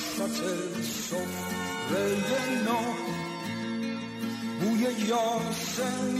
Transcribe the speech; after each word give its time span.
وسط 0.00 0.40
سفره 0.82 2.62
نو 2.66 2.80
بوی 4.60 4.82
یاسم 5.08 6.14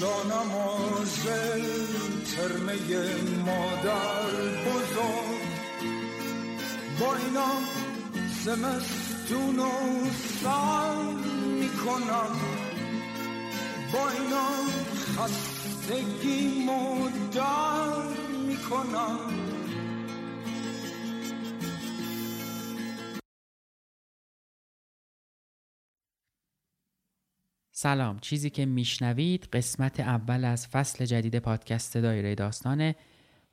جانماز 0.00 1.24
ترمه 2.36 2.76
مادر 3.46 4.30
بزرگ 4.66 5.48
با 7.00 7.16
اینا 7.16 7.52
زمستون 8.44 9.58
و 9.58 9.70
سر 10.42 11.02
می‌کنم 11.60 12.36
با 13.92 14.10
اینا 14.10 14.48
خستگی 15.16 16.64
مدر 16.64 18.02
می‌کنم 18.46 19.57
سلام. 27.80 28.18
چیزی 28.18 28.50
که 28.50 28.66
میشنوید 28.66 29.48
قسمت 29.52 30.00
اول 30.00 30.44
از 30.44 30.66
فصل 30.66 31.04
جدید 31.04 31.38
پادکست 31.38 31.96
دایره 31.96 32.34
داستانه 32.34 32.96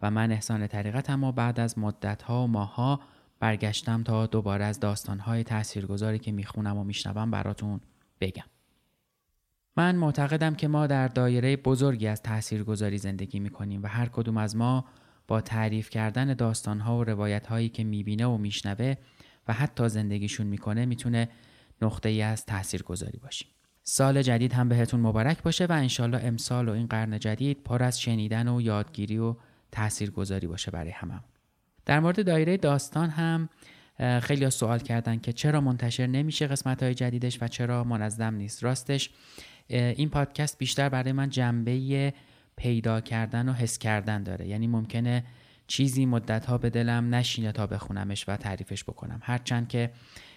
و 0.02 0.12
من 0.12 0.32
احسان 0.32 0.68
طریقتم 0.68 1.24
و 1.24 1.32
بعد 1.32 1.60
از 1.60 1.80
مدتها 1.80 2.44
و 2.44 2.48
ماها 2.48 3.00
برگشتم 3.40 4.04
تا 4.04 4.26
دوباره 4.26 4.66
از 4.66 4.80
داستانهای 4.80 5.44
تاثیرگذاری 5.44 6.20
که 6.20 6.32
می‌خونم 6.32 6.78
و 6.78 6.84
میشنوم 6.84 7.32
براتون 7.32 7.82
بگم. 8.22 8.44
من 9.78 9.96
معتقدم 9.96 10.56
که 10.56 10.68
ما 10.68 10.88
در 10.88 11.08
دایره 11.08 11.58
بزرگی 11.58 12.08
از 12.08 12.22
تاثیرگذاری 12.22 12.98
زندگی 12.98 13.40
می‌کنیم 13.40 13.84
و 13.84 13.88
هر 13.88 14.06
کدوم 14.06 14.38
از 14.38 14.56
ما 14.56 14.86
با 15.28 15.42
تعریف 15.42 15.90
کردن 15.90 16.34
داستانها 16.34 16.98
و 16.98 17.04
روایتهایی 17.04 17.70
که 17.70 17.84
می‌بینه 17.84 18.26
و 18.26 18.38
میشنوه 18.38 18.96
و 19.48 19.54
حتی 19.54 19.90
زندگیشون 19.90 20.48
می‌کنه 20.48 20.86
می‌تونه 20.86 21.30
نقطه 21.82 22.10
ای 22.10 22.22
از 22.22 22.46
تاثیرگذاری 22.46 23.18
باشیم 23.18 23.48
سال 23.88 24.22
جدید 24.22 24.54
هم 24.54 24.70
بهتون 24.70 25.00
مبارک 25.00 25.44
باشه 25.44 25.66
و 25.66 25.72
انشالله 25.72 26.20
امسال 26.24 26.70
و 26.70 26.72
این 26.72 26.88
قرن 26.88 27.20
جدید 27.20 27.64
پر 27.64 27.84
از 27.84 28.02
شنیدن 28.02 28.48
و 28.48 28.62
یادگیری 28.62 29.18
و 29.18 29.36
تاثیرگذاری 29.72 30.48
باشه 30.48 30.72
برای 30.72 30.92
همه 30.92 31.20
در 31.86 32.00
مورد 32.00 32.26
دایره 32.26 32.58
داستان 32.58 33.10
هم 33.10 33.50
خیلی 34.22 34.50
سوال 34.50 34.80
کردن 34.80 35.20
که 35.20 35.34
چرا 35.34 35.62
منتشر 35.62 36.08
نمیشه 36.08 36.48
قسمت 36.48 36.84
های 36.84 36.94
جدیدش 36.94 37.38
و 37.42 37.48
چرا 37.48 37.84
منظم 37.84 38.36
نیست. 38.36 38.64
راستش 38.64 39.10
این 39.68 40.10
پادکست 40.10 40.58
بیشتر 40.58 40.90
برای 40.90 41.12
من 41.12 41.30
جنبه 41.30 42.14
پیدا 42.56 43.02
کردن 43.02 43.50
و 43.50 43.54
حس 43.54 43.78
کردن 43.78 44.24
داره. 44.24 44.48
یعنی 44.48 44.68
ممکنه 44.68 45.24
چیزی 45.68 46.06
مدت 46.06 46.46
ها 46.46 46.58
به 46.58 46.70
دلم 46.70 47.16
نشینه 47.16 47.52
تا 47.52 47.68
بخونمش 47.68 48.30
و 48.30 48.38
تعریفش 48.38 48.84
بکنم. 48.84 49.20
هرچند 49.24 49.68
که 49.68 49.92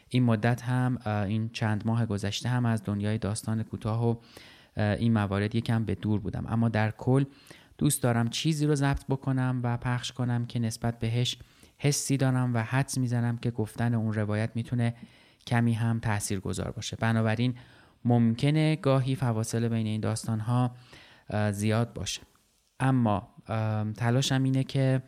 این 0.08 0.22
مدت 0.22 0.62
هم 0.62 0.98
این 1.06 1.50
چند 1.52 1.86
ماه 1.86 2.06
گذشته 2.06 2.48
هم 2.48 2.66
از 2.66 2.82
دنیای 2.84 3.18
داستان 3.18 3.62
کوتاه 3.62 4.08
و 4.08 4.16
این 4.76 5.12
موارد 5.12 5.54
یکم 5.54 5.84
به 5.84 5.94
دور 5.94 6.20
بودم. 6.20 6.46
اما 6.48 6.68
در 6.68 6.90
کل 6.90 7.24
دوست 7.78 8.02
دارم 8.02 8.28
چیزی 8.28 8.66
رو 8.66 8.74
ضبط 8.74 9.06
بکنم 9.08 9.60
و 9.64 9.76
پخش 9.76 10.12
کنم 10.12 10.46
که 10.46 10.58
نسبت 10.58 10.98
بهش 10.98 11.38
حسی 11.78 12.16
دارم 12.16 12.54
و 12.54 12.58
حدس 12.58 12.98
می‌زنم 12.98 13.38
که 13.38 13.50
گفتن 13.50 13.94
اون 13.94 14.12
روایت 14.12 14.50
می‌تونه 14.54 14.94
کمی 15.46 15.72
هم 15.72 16.00
تأثیر 16.00 16.40
گذار 16.40 16.70
باشه. 16.70 16.96
بنابراین 16.96 17.54
ممکنه 18.04 18.76
گاهی 18.76 19.14
فواصل 19.14 19.68
بین 19.68 19.86
این 19.86 20.00
داستان 20.00 20.40
ها 20.40 20.70
زیاد 21.52 21.92
باشه. 21.92 22.22
اما 22.80 23.28
تلاشم 23.96 24.42
اینه 24.42 24.64
که 24.64 25.02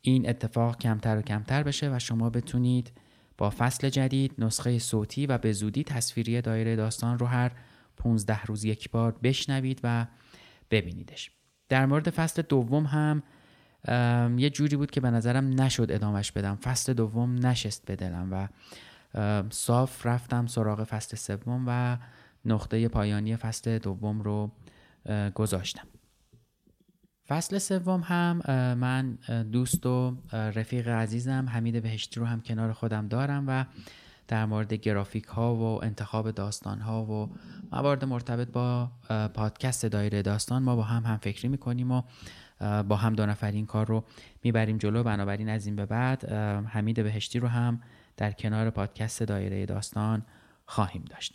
این 0.00 0.28
اتفاق 0.28 0.78
کمتر 0.78 1.18
و 1.18 1.22
کمتر 1.22 1.62
بشه 1.62 1.96
و 1.96 1.98
شما 1.98 2.30
بتونید 2.30 2.92
با 3.38 3.50
فصل 3.58 3.88
جدید 3.88 4.34
نسخه 4.38 4.78
صوتی 4.78 5.26
و 5.26 5.38
به 5.38 5.52
زودی 5.52 5.84
تصویری 5.84 6.40
دایره 6.40 6.76
داستان 6.76 7.18
رو 7.18 7.26
هر 7.26 7.52
15 7.96 8.42
روز 8.42 8.64
یک 8.64 8.90
بار 8.90 9.12
بشنوید 9.22 9.80
و 9.84 10.06
ببینیدش. 10.70 11.30
در 11.68 11.86
مورد 11.86 12.10
فصل 12.10 12.42
دوم 12.42 12.86
هم 12.86 13.22
یه 14.38 14.50
جوری 14.50 14.76
بود 14.76 14.90
که 14.90 15.00
به 15.00 15.10
نظرم 15.10 15.60
نشد 15.60 15.86
ادامش 15.90 16.32
بدم. 16.32 16.56
فصل 16.56 16.92
دوم 16.92 17.46
نشست 17.46 17.86
به 17.86 18.10
و 18.30 18.48
صاف 19.50 20.06
رفتم 20.06 20.46
سراغ 20.46 20.84
فصل 20.84 21.16
سوم 21.16 21.64
و 21.66 21.98
نقطه 22.44 22.88
پایانی 22.88 23.36
فصل 23.36 23.78
دوم 23.78 24.22
رو 24.22 24.50
گذاشتم. 25.34 25.88
فصل 27.28 27.58
سوم 27.58 28.00
هم 28.00 28.42
من 28.78 29.18
دوست 29.52 29.86
و 29.86 30.16
رفیق 30.32 30.88
عزیزم 30.88 31.46
حمید 31.48 31.82
بهشتی 31.82 32.20
رو 32.20 32.26
هم 32.26 32.40
کنار 32.40 32.72
خودم 32.72 33.08
دارم 33.08 33.44
و 33.48 33.64
در 34.28 34.46
مورد 34.46 34.72
گرافیک 34.72 35.24
ها 35.24 35.54
و 35.54 35.84
انتخاب 35.84 36.30
داستان 36.30 36.80
ها 36.80 37.04
و 37.04 37.30
موارد 37.72 38.04
مرتبط 38.04 38.48
با 38.48 38.90
پادکست 39.34 39.86
دایره 39.86 40.22
داستان 40.22 40.62
ما 40.62 40.76
با 40.76 40.82
هم 40.82 41.02
هم 41.02 41.16
فکری 41.16 41.48
می‌کنیم 41.48 41.90
و 41.90 42.02
با 42.82 42.96
هم 42.96 43.12
دو 43.14 43.26
نفر 43.26 43.50
این 43.50 43.66
کار 43.66 43.86
رو 43.86 44.04
می‌بریم 44.42 44.78
جلو. 44.78 45.02
بنابراین 45.02 45.48
از 45.48 45.66
این 45.66 45.76
به 45.76 45.86
بعد 45.86 46.32
حمید 46.68 47.02
بهشتی 47.02 47.38
رو 47.38 47.48
هم 47.48 47.80
در 48.16 48.32
کنار 48.32 48.70
پادکست 48.70 49.22
دایره 49.22 49.66
داستان 49.66 50.22
خواهیم 50.66 51.04
داشت. 51.10 51.34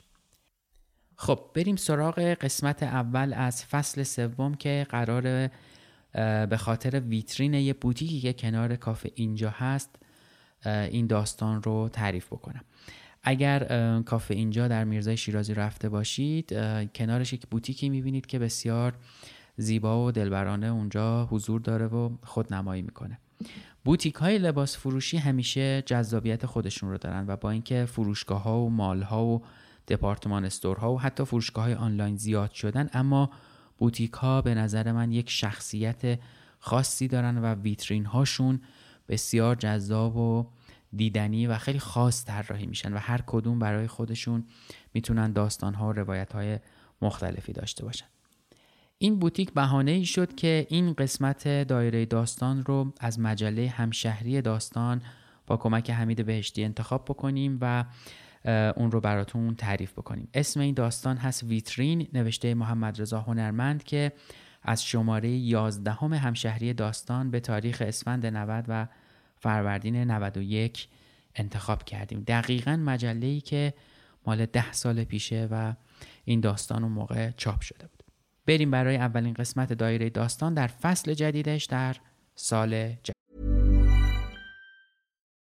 خب 1.15 1.39
بریم 1.53 1.75
سراغ 1.75 2.19
قسمت 2.19 2.83
اول 2.83 3.33
از 3.33 3.65
فصل 3.65 4.03
سوم 4.03 4.53
که 4.53 4.87
قرار 4.89 5.49
به 6.49 6.57
خاطر 6.57 6.99
ویترین 6.99 7.53
یه 7.53 7.73
بوتیکی 7.73 8.19
که 8.19 8.33
کنار 8.33 8.75
کافه 8.75 9.11
اینجا 9.15 9.49
هست 9.49 9.95
این 10.65 11.07
داستان 11.07 11.63
رو 11.63 11.89
تعریف 11.93 12.27
بکنم. 12.27 12.63
اگر 13.23 13.59
کافه 14.01 14.33
اینجا 14.33 14.67
در 14.67 14.83
میرزای 14.83 15.17
شیرازی 15.17 15.53
رفته 15.53 15.89
باشید 15.89 16.53
کنارش 16.95 17.33
یک 17.33 17.47
بوتیکی 17.47 17.89
می‌بینید 17.89 18.25
که 18.25 18.39
بسیار 18.39 18.93
زیبا 19.57 20.05
و 20.05 20.11
دلبرانه 20.11 20.67
اونجا 20.67 21.25
حضور 21.25 21.61
داره 21.61 21.85
و 21.85 22.09
خودنمایی 22.23 22.81
می‌کنه. 22.81 23.19
بوتیک 23.85 24.15
های 24.15 24.37
لباس 24.37 24.77
فروشی 24.77 25.17
همیشه 25.17 25.81
جذابیت 25.81 26.45
خودشون 26.45 26.89
رو 26.89 26.97
دارن 26.97 27.25
و 27.27 27.35
با 27.35 27.51
اینکه 27.51 27.85
فروشگاه 27.85 28.43
ها 28.43 28.61
و 28.61 28.69
مال 28.69 29.01
ها 29.01 29.25
و 29.25 29.41
دپارتمان 29.87 30.45
استورها 30.45 30.93
و 30.93 31.01
حتی 31.01 31.25
فروشگاه 31.25 31.63
های 31.63 31.73
آنلاین 31.73 32.15
زیاد 32.15 32.51
شدن 32.51 32.89
اما 32.93 33.29
بوتیک 33.79 34.13
ها 34.13 34.41
به 34.41 34.55
نظر 34.55 34.91
من 34.91 35.11
یک 35.11 35.29
شخصیت 35.29 36.19
خاصی 36.59 37.07
دارن 37.07 37.37
و 37.37 37.55
ویترین 37.55 38.05
هاشون 38.05 38.61
بسیار 39.07 39.55
جذاب 39.55 40.15
و 40.15 40.47
دیدنی 40.95 41.47
و 41.47 41.57
خیلی 41.57 41.79
خاص 41.79 42.25
طراحی 42.25 42.65
میشن 42.65 42.93
و 42.93 42.97
هر 42.97 43.21
کدوم 43.27 43.59
برای 43.59 43.87
خودشون 43.87 44.45
می‌تونن 44.93 45.33
داستان 45.33 45.73
ها 45.73 45.87
و 45.87 45.91
روایت 45.91 46.33
های 46.33 46.59
مختلفی 47.01 47.53
داشته 47.53 47.85
باشن. 47.85 48.05
این 48.97 49.19
بوتیک 49.19 49.53
بهانه 49.53 49.91
ای 49.91 50.05
شد 50.05 50.35
که 50.35 50.67
این 50.69 50.93
قسمت 50.93 51.67
دایره 51.67 52.05
داستان 52.05 52.65
رو 52.65 52.93
از 52.99 53.19
مجله 53.19 53.69
همشهری 53.69 54.41
داستان 54.41 55.01
با 55.47 55.57
کمک 55.57 55.89
حمید 55.89 56.25
بهشتی 56.25 56.63
انتخاب 56.63 57.05
بکنیم 57.05 57.57
و 57.61 57.85
اون 58.75 58.91
رو 58.91 59.01
براتون 59.01 59.55
تعریف 59.55 59.91
بکنیم. 59.91 60.29
اسم 60.33 60.59
این 60.59 60.73
داستان 60.73 61.17
هست 61.17 61.43
ویترین 61.43 62.07
نوشته 62.13 62.53
محمد 62.53 63.01
رضا 63.01 63.21
هنرمند 63.21 63.83
که 63.83 64.11
از 64.63 64.85
شماره 64.85 65.29
11 65.29 65.91
همشهری 65.91 66.73
داستان 66.73 67.31
به 67.31 67.39
تاریخ 67.39 67.83
اسفند 67.85 68.25
90 68.25 68.65
و 68.67 68.87
فروردین 69.37 69.95
91 69.95 70.87
انتخاب 71.35 71.83
کردیم. 71.83 72.23
دقیقا 72.27 72.75
مجله 72.75 73.27
ای 73.27 73.41
که 73.41 73.73
مال 74.25 74.45
ده 74.45 74.71
سال 74.71 75.03
پیشه 75.03 75.47
و 75.51 75.73
این 76.25 76.39
داستان 76.39 76.83
اون 76.83 76.91
موقع 76.91 77.31
چاپ 77.31 77.61
شده 77.61 77.87
بود. 77.87 78.03
بریم 78.45 78.71
برای 78.71 78.97
اولین 78.97 79.33
قسمت 79.33 79.73
دایره 79.73 80.09
داستان 80.09 80.53
در 80.53 80.67
فصل 80.67 81.13
جدیدش 81.13 81.65
در 81.65 81.95
سال 82.35 82.89
جدید. 82.89 83.18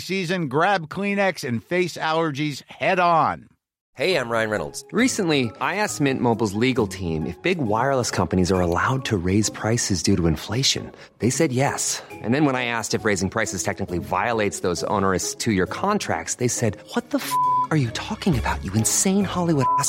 season, 0.00 0.48
grab 0.48 0.88
Kleenex 0.88 1.42
and 1.46 1.62
face 1.62 1.96
allergies 1.96 2.62
head 2.68 2.98
on. 2.98 3.48
Hey, 3.96 4.18
I'm 4.18 4.28
Ryan 4.28 4.50
Reynolds. 4.50 4.84
Recently, 4.90 5.52
I 5.60 5.76
asked 5.76 6.00
Mint 6.00 6.20
Mobile's 6.20 6.54
legal 6.54 6.88
team 6.88 7.26
if 7.26 7.40
big 7.42 7.58
wireless 7.58 8.10
companies 8.10 8.50
are 8.50 8.60
allowed 8.60 9.04
to 9.04 9.16
raise 9.16 9.50
prices 9.50 10.02
due 10.02 10.16
to 10.16 10.26
inflation. 10.26 10.90
They 11.20 11.30
said 11.30 11.52
yes. 11.52 12.02
And 12.10 12.34
then 12.34 12.44
when 12.44 12.56
I 12.56 12.64
asked 12.66 12.94
if 12.94 13.04
raising 13.04 13.30
prices 13.30 13.62
technically 13.62 13.98
violates 13.98 14.60
those 14.60 14.82
onerous 14.90 15.36
two 15.36 15.52
year 15.52 15.66
contracts, 15.66 16.36
they 16.36 16.48
said, 16.48 16.76
What 16.94 17.10
the 17.10 17.18
f 17.18 17.32
are 17.70 17.76
you 17.78 17.90
talking 17.90 18.36
about, 18.36 18.64
you 18.64 18.72
insane 18.72 19.24
Hollywood 19.24 19.66
ass? 19.78 19.88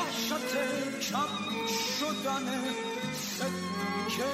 وحشت 0.00 0.54
کم 1.10 1.66
شدن 1.98 2.46
سکه 3.12 4.24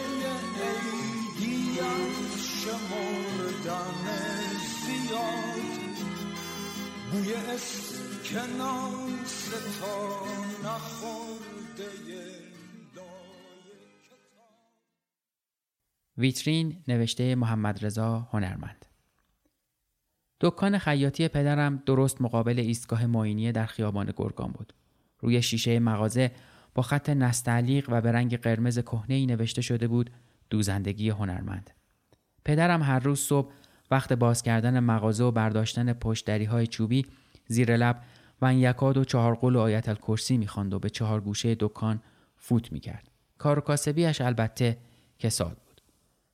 عیدی 0.62 1.80
از 1.80 2.46
شمردن 2.62 4.06
زیاد. 4.86 5.96
بوی 7.12 7.34
اسکناس 7.34 8.54
تا 9.80 10.24
نخورده 10.64 11.90
ویترین 16.18 16.82
نوشته 16.88 17.34
محمد 17.34 17.84
رضا 17.84 18.28
هنرمند. 18.32 18.86
دکان 20.40 20.78
خیاطی 20.78 21.28
پدرم 21.28 21.82
درست 21.86 22.20
مقابل 22.20 22.58
ایستگاه 22.58 23.06
معینیه 23.06 23.52
در 23.52 23.66
خیابان 23.66 24.12
گرگان 24.16 24.52
بود. 24.52 24.72
روی 25.26 25.42
شیشه 25.42 25.78
مغازه 25.78 26.30
با 26.74 26.82
خط 26.82 27.10
نستعلیق 27.10 27.86
و 27.88 28.00
به 28.00 28.12
رنگ 28.12 28.36
قرمز 28.36 28.80
ای 29.08 29.26
نوشته 29.26 29.62
شده 29.62 29.88
بود 29.88 30.10
دوزندگی 30.50 31.10
هنرمند. 31.10 31.70
پدرم 32.44 32.82
هر 32.82 32.98
روز 32.98 33.20
صبح 33.20 33.52
وقت 33.90 34.12
باز 34.12 34.42
کردن 34.42 34.80
مغازه 34.80 35.24
و 35.24 35.30
برداشتن 35.30 35.92
پشتری 35.92 36.44
های 36.44 36.66
چوبی 36.66 37.06
زیر 37.46 37.76
لب 37.76 38.02
و 38.42 38.54
یکاد 38.54 38.96
و 38.96 39.04
چهار 39.04 39.34
قل 39.34 39.56
و 39.56 39.60
آیت 39.60 39.88
الکرسی 39.88 40.36
می‌خواند 40.36 40.74
و 40.74 40.78
به 40.78 40.90
چهار 40.90 41.20
گوشه 41.20 41.56
دکان 41.60 42.02
فوت 42.36 42.72
می‌کرد. 42.72 43.10
کار 43.38 43.58
و 43.58 43.62
کاسبیش 43.62 44.20
البته 44.20 44.78
کساد 45.18 45.58
بود. 45.66 45.80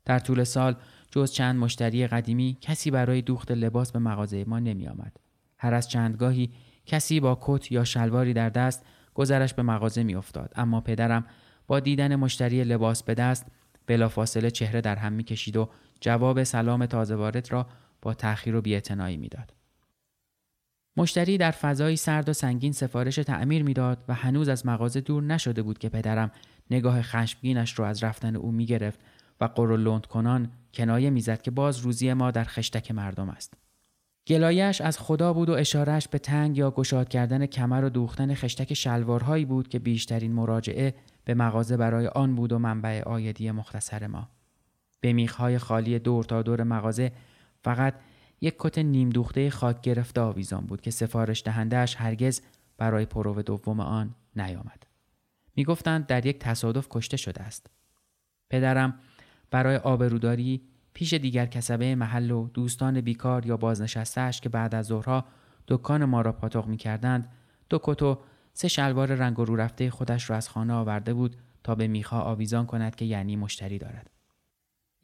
در 0.04 0.18
طول 0.18 0.44
سال 0.44 0.76
جز 1.10 1.32
چند 1.32 1.56
مشتری 1.56 2.06
قدیمی 2.06 2.58
کسی 2.60 2.90
برای 2.90 3.22
دوخت 3.22 3.50
لباس 3.50 3.92
به 3.92 3.98
مغازه 3.98 4.44
ما 4.44 4.58
نمی 4.58 4.88
آمد. 4.88 5.16
هر 5.58 5.74
از 5.74 5.88
چندگاهی 5.88 6.50
کسی 6.86 7.20
با 7.20 7.38
کت 7.40 7.72
یا 7.72 7.84
شلواری 7.84 8.32
در 8.32 8.48
دست 8.48 8.86
گذرش 9.14 9.54
به 9.54 9.62
مغازه 9.62 10.02
میافتاد. 10.02 10.52
اما 10.56 10.80
پدرم 10.80 11.26
با 11.66 11.80
دیدن 11.80 12.16
مشتری 12.16 12.64
لباس 12.64 13.02
به 13.02 13.14
دست 13.14 13.46
بلافاصله 13.86 14.50
چهره 14.50 14.80
در 14.80 14.96
هم 14.96 15.12
می‌کشید 15.12 15.56
و 15.56 15.68
جواب 16.00 16.42
سلام 16.42 16.86
تازه 16.86 17.14
وارد 17.14 17.52
را 17.52 17.66
با 18.02 18.14
تأخیر 18.14 18.56
و 18.56 18.60
بیاعتنایی 18.60 19.16
می‌داد. 19.16 19.54
مشتری 20.96 21.38
در 21.38 21.50
فضایی 21.50 21.96
سرد 21.96 22.28
و 22.28 22.32
سنگین 22.32 22.72
سفارش 22.72 23.14
تعمیر 23.14 23.62
می‌داد 23.62 24.04
و 24.08 24.14
هنوز 24.14 24.48
از 24.48 24.66
مغازه 24.66 25.00
دور 25.00 25.22
نشده 25.22 25.62
بود 25.62 25.78
که 25.78 25.88
پدرم 25.88 26.30
نگاه 26.70 27.02
خشمگینش 27.02 27.78
را 27.78 27.88
از 27.88 28.04
رفتن 28.04 28.36
او 28.36 28.52
می‌گرفت 28.52 29.00
و 29.40 29.44
قرولند 29.44 30.06
کنان 30.06 30.50
کنایه 30.74 31.10
می‌زد 31.10 31.42
که 31.42 31.50
باز 31.50 31.78
روزی 31.78 32.12
ما 32.12 32.30
در 32.30 32.44
خشتک 32.44 32.90
مردم 32.90 33.28
است. 33.28 33.54
گلایش 34.26 34.80
از 34.80 34.98
خدا 34.98 35.32
بود 35.32 35.48
و 35.48 35.52
اشارش 35.52 36.08
به 36.08 36.18
تنگ 36.18 36.58
یا 36.58 36.70
گشاد 36.70 37.08
کردن 37.08 37.46
کمر 37.46 37.84
و 37.84 37.88
دوختن 37.88 38.34
خشتک 38.34 38.74
شلوارهایی 38.74 39.44
بود 39.44 39.68
که 39.68 39.78
بیشترین 39.78 40.32
مراجعه 40.32 40.94
به 41.24 41.34
مغازه 41.34 41.76
برای 41.76 42.06
آن 42.06 42.34
بود 42.34 42.52
و 42.52 42.58
منبع 42.58 43.02
آیدی 43.02 43.50
مختصر 43.50 44.06
ما. 44.06 44.28
به 45.00 45.12
میخهای 45.12 45.58
خالی 45.58 45.98
دور 45.98 46.24
تا 46.24 46.42
دور 46.42 46.62
مغازه 46.62 47.12
فقط 47.64 47.94
یک 48.40 48.54
کت 48.58 48.78
نیم 48.78 49.10
دوخته 49.10 49.50
خاک 49.50 49.80
گرفته 49.80 50.20
آویزان 50.20 50.66
بود 50.66 50.80
که 50.80 50.90
سفارش 50.90 51.42
دهندهش 51.42 51.96
هرگز 51.96 52.40
برای 52.78 53.06
پرو 53.06 53.42
دوم 53.42 53.80
آن 53.80 54.14
نیامد. 54.36 54.86
می‌گفتند 55.56 56.06
در 56.06 56.26
یک 56.26 56.38
تصادف 56.38 56.86
کشته 56.90 57.16
شده 57.16 57.42
است. 57.42 57.66
پدرم 58.50 58.98
برای 59.50 59.76
آبروداری 59.76 60.62
پیش 60.94 61.14
دیگر 61.14 61.46
کسبه 61.46 61.94
محل 61.94 62.30
و 62.30 62.48
دوستان 62.54 63.00
بیکار 63.00 63.46
یا 63.46 63.56
بازنشستهش 63.56 64.40
که 64.40 64.48
بعد 64.48 64.74
از 64.74 64.86
ظهرها 64.86 65.24
دکان 65.68 66.04
ما 66.04 66.20
را 66.20 66.32
پاتوق 66.32 66.66
می 66.66 66.76
کردند 66.76 67.28
دو 67.70 67.80
کتو 67.82 68.18
سه 68.52 68.68
شلوار 68.68 69.14
رنگ 69.14 69.38
و 69.38 69.44
رو 69.44 69.56
رفته 69.56 69.90
خودش 69.90 70.30
را 70.30 70.36
از 70.36 70.48
خانه 70.48 70.72
آورده 70.72 71.14
بود 71.14 71.36
تا 71.64 71.74
به 71.74 71.86
میخا 71.86 72.20
آویزان 72.20 72.66
کند 72.66 72.96
که 72.96 73.04
یعنی 73.04 73.36
مشتری 73.36 73.78
دارد. 73.78 74.10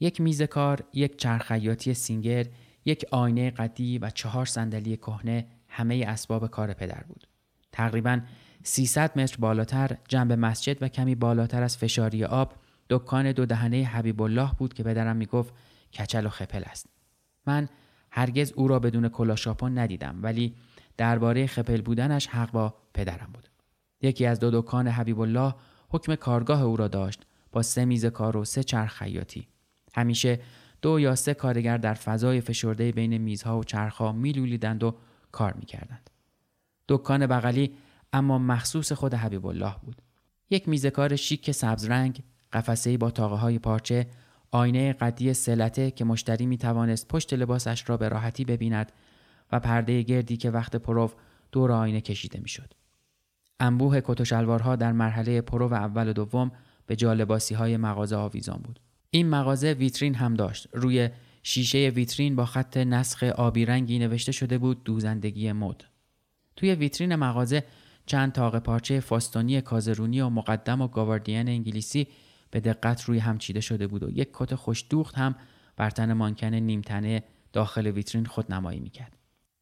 یک 0.01 0.21
میز 0.21 0.43
کار، 0.43 0.85
یک 0.93 1.17
چرخیاتی 1.17 1.95
سینگر، 1.95 2.47
یک 2.85 3.05
آینه 3.11 3.51
قدی 3.51 3.99
و 3.99 4.11
چهار 4.11 4.47
صندلی 4.47 4.97
کهنه 4.97 5.47
همه 5.69 6.05
اسباب 6.09 6.47
کار 6.47 6.73
پدر 6.73 7.05
بود. 7.09 7.27
تقریبا 7.73 8.21
300 8.63 9.19
متر 9.19 9.37
بالاتر 9.39 9.99
جنب 10.09 10.33
مسجد 10.33 10.83
و 10.83 10.89
کمی 10.89 11.15
بالاتر 11.15 11.63
از 11.63 11.77
فشاری 11.77 12.25
آب 12.25 12.53
دکان 12.91 13.33
دو 13.33 13.47
دهنه 13.47 13.85
حبیب 13.85 14.23
الله 14.23 14.51
بود 14.59 14.75
که 14.75 14.83
پدرم 14.83 15.17
می‌گفت 15.17 15.55
کچل 15.93 16.27
و 16.27 16.29
خپل 16.29 16.63
است. 16.67 16.87
من 17.47 17.69
هرگز 18.11 18.53
او 18.53 18.69
را 18.69 18.79
بدون 18.79 19.09
کلاشاپون 19.09 19.79
ندیدم 19.79 20.19
ولی 20.23 20.55
درباره 20.97 21.47
خپل 21.47 21.81
بودنش 21.81 22.27
حق 22.27 22.51
با 22.51 22.75
پدرم 22.95 23.31
بود. 23.35 23.49
یکی 24.03 24.27
از 24.27 24.41
دو 24.41 24.61
دکان 24.61 24.89
حبیب 24.89 25.21
الله 25.21 25.55
حکم 25.89 26.15
کارگاه 26.15 26.63
او 26.63 26.77
را 26.77 26.89
داشت 26.89 27.27
با 27.53 27.63
سه 27.63 27.85
میز 27.85 28.07
کار 28.07 28.37
و 28.37 28.45
سه 28.45 28.63
چرخ 28.63 28.99
خیاطی. 28.99 29.49
همیشه 29.95 30.41
دو 30.83 31.01
یا 31.01 31.15
سه 31.15 31.35
کارگر 31.35 31.79
در 31.79 31.95
فضای 31.95 32.41
فشرده 32.41 32.93
بین 32.93 33.19
میزها 33.19 33.59
و 33.59 33.65
چرخها 33.65 34.13
میلولیدند 34.13 34.83
و 34.83 34.95
کار 35.33 35.53
می‌کردند. 35.53 36.11
دکان 36.89 37.27
بغلی 37.27 37.75
اما 38.13 38.39
مخصوص 38.39 38.93
خود 38.93 39.15
حبیب 39.15 39.47
الله 39.47 39.75
بود. 39.83 40.03
یک 40.51 40.69
میز 40.69 40.87
کار 40.87 41.17
شیک 41.17 41.51
سبز 41.51 41.85
رنگ 41.85 42.23
قفسه 42.53 42.97
با 42.97 43.11
تاقه 43.11 43.37
های 43.37 43.59
پارچه 43.59 44.07
آینه 44.51 44.93
قدی 44.93 45.35
سه‌لته 45.35 45.91
که 45.91 46.05
مشتری 46.05 46.47
می 46.47 46.59
توانست 46.59 47.09
پشت 47.09 47.35
لباسش 47.35 47.85
را 47.89 47.97
به 47.97 48.09
راحتی 48.09 48.45
ببیند 48.45 48.93
و 49.53 49.61
پرده 49.61 50.03
گردی 50.03 50.37
که 50.37 50.51
وقت 50.51 50.77
پرو 50.77 51.11
دور 51.53 51.73
آینه 51.73 52.01
کشیده 52.01 52.41
می 52.41 52.49
شد. 52.49 52.75
انبوه 53.61 54.01
کت 54.05 54.21
و 54.21 54.25
شلوارها 54.25 54.77
در 54.77 54.93
مرحله 54.93 55.41
پرو 55.41 55.75
اول 55.75 56.09
و 56.09 56.13
دوم 56.13 56.53
به 56.87 56.97
جالباسی 56.97 57.55
های 57.55 57.77
مغازه 57.77 58.17
آویزان 58.17 58.61
بود. 58.65 58.81
این 59.11 59.29
مغازه 59.29 59.73
ویترین 59.73 60.15
هم 60.15 60.35
داشت. 60.35 60.69
روی 60.73 61.09
شیشه 61.43 61.79
ویترین 61.79 62.37
با 62.37 62.47
خط 62.47 62.77
نسخ 62.77 63.23
آبی 63.23 63.65
رنگی 63.65 63.99
نوشته 63.99 64.33
شده 64.33 64.59
بود 64.59 64.85
دوزندگی 64.85 65.53
مد. 65.53 65.85
توی 66.57 66.75
ویترین 66.75 67.17
مغازه 67.17 67.65
چند 68.07 68.33
تاق 68.33 68.59
پارچه 68.59 69.01
فاستونی 69.01 69.61
کازرونی 69.61 70.21
و 70.21 70.29
مقدم 70.29 70.81
و 70.81 70.89
گاواردین 70.89 71.49
انگلیسی 71.49 72.09
به 72.51 72.61
دقت 72.61 73.05
روی 73.05 73.19
هم 73.19 73.39
چیده 73.39 73.61
شده 73.61 73.87
بود 73.87 74.03
و 74.03 74.11
یک 74.11 74.29
کت 74.33 74.55
خوش 74.55 74.85
دوخت 74.91 75.19
هم 75.19 75.35
بر 75.77 75.91
تن 75.91 76.13
مانکن 76.13 76.55
نیمتنه 76.55 77.25
داخل 77.53 77.87
ویترین 77.87 78.25
خود 78.25 78.53
نمایی 78.53 78.81
می‌کرد. 78.81 79.17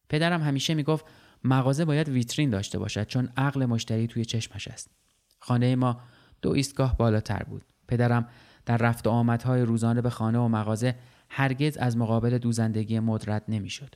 پدرم 0.09 0.43
همیشه 0.43 0.75
می‌گفت 0.75 1.05
مغازه 1.45 1.85
باید 1.85 2.09
ویترین 2.09 2.51
داشته 2.51 2.79
باشد 2.79 3.07
چون 3.07 3.29
عقل 3.37 3.67
مشتری 3.67 4.07
توی 4.07 4.25
چشمش 4.25 4.69
است. 4.69 4.91
خانه 5.39 5.77
ما 5.77 6.01
دو 6.43 6.51
ایستگاه 6.51 6.97
بالاتر 6.97 7.43
بود. 7.43 7.65
پدرم 7.89 8.29
در 8.67 8.77
رفت 8.77 9.07
و 9.07 9.11
آمدهای 9.11 9.63
روزانه 9.63 10.01
به 10.01 10.11
خانه 10.11 10.39
و 10.39 10.49
مغازه 10.49 10.97
هرگز 11.31 11.77
از 11.77 11.97
مقابل 11.97 12.39
دوزندگی 12.39 13.01
مدرد 13.01 13.45
نمی‌شد. 13.49 13.95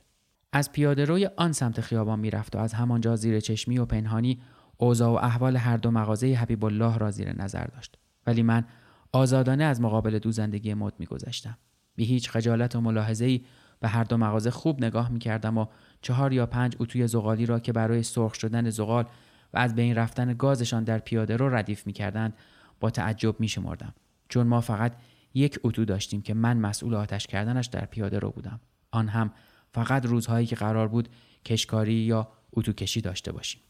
از 0.53 0.71
پیاده 0.71 1.05
روی 1.05 1.29
آن 1.37 1.51
سمت 1.51 1.81
خیابان 1.81 2.19
می‌رفت 2.19 2.55
و 2.55 2.59
از 2.59 2.73
همانجا 2.73 3.15
زیر 3.15 3.39
چشمی 3.39 3.77
و 3.77 3.85
پنهانی 3.85 4.41
اوضاع 4.77 5.09
و 5.09 5.25
احوال 5.25 5.57
هر 5.57 5.77
دو 5.77 5.91
مغازه 5.91 6.33
حبیب 6.33 6.65
الله 6.65 6.97
را 6.97 7.11
زیر 7.11 7.41
نظر 7.41 7.63
داشت 7.65 7.97
ولی 8.27 8.43
من 8.43 8.65
آزادانه 9.11 9.63
از 9.63 9.81
مقابل 9.81 10.19
دوزندگی 10.19 10.73
مد 10.73 10.93
میگذشتم. 10.99 11.57
بی 11.95 12.05
هیچ 12.05 12.29
خجالت 12.29 12.75
و 12.75 12.81
ملاحظه 12.81 13.25
ای 13.25 13.41
به 13.79 13.87
هر 13.87 14.03
دو 14.03 14.17
مغازه 14.17 14.51
خوب 14.51 14.83
نگاه 14.83 15.09
می‌کردم 15.09 15.57
و 15.57 15.65
چهار 16.01 16.33
یا 16.33 16.45
پنج 16.45 16.75
اتوی 16.79 17.07
زغالی 17.07 17.45
را 17.45 17.59
که 17.59 17.73
برای 17.73 18.03
سرخ 18.03 18.35
شدن 18.35 18.69
زغال 18.69 19.05
و 19.53 19.57
از 19.57 19.75
بین 19.75 19.95
رفتن 19.95 20.33
گازشان 20.33 20.83
در 20.83 20.99
پیاده 20.99 21.37
رو 21.37 21.55
ردیف 21.55 21.87
می‌کردند 21.87 22.33
با 22.79 22.89
تعجب 22.89 23.39
میشمردم. 23.39 23.93
چون 24.29 24.47
ما 24.47 24.61
فقط 24.61 24.93
یک 25.33 25.59
اتو 25.63 25.85
داشتیم 25.85 26.21
که 26.21 26.33
من 26.33 26.57
مسئول 26.57 26.93
آتش 26.93 27.27
کردنش 27.27 27.65
در 27.65 27.85
پیاده 27.85 28.19
رو 28.19 28.31
بودم. 28.31 28.59
آن 28.91 29.07
هم 29.07 29.31
فقط 29.73 30.05
روزهایی 30.05 30.47
که 30.47 30.55
قرار 30.55 30.87
بود 30.87 31.09
کشکاری 31.45 31.93
یا 31.93 32.27
اتو 32.53 32.73
کشی 32.73 33.01
داشته 33.01 33.31
باشیم. 33.31 33.61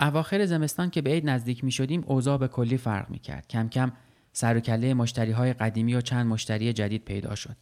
اواخر 0.00 0.46
زمستان 0.46 0.90
که 0.90 1.02
به 1.02 1.10
عید 1.10 1.30
نزدیک 1.30 1.64
می 1.64 1.72
شدیم 1.72 2.04
اوضاع 2.06 2.38
به 2.38 2.48
کلی 2.48 2.76
فرق 2.76 3.10
می 3.10 3.18
کرد. 3.18 3.48
کم 3.48 3.68
کم 3.68 3.92
سر 4.32 4.56
و 4.56 4.60
کله 4.60 4.94
مشتری 4.94 5.32
های 5.32 5.52
قدیمی 5.52 5.94
و 5.94 6.00
چند 6.00 6.26
مشتری 6.26 6.72
جدید 6.72 7.04
پیدا 7.04 7.34
شد. 7.34 7.56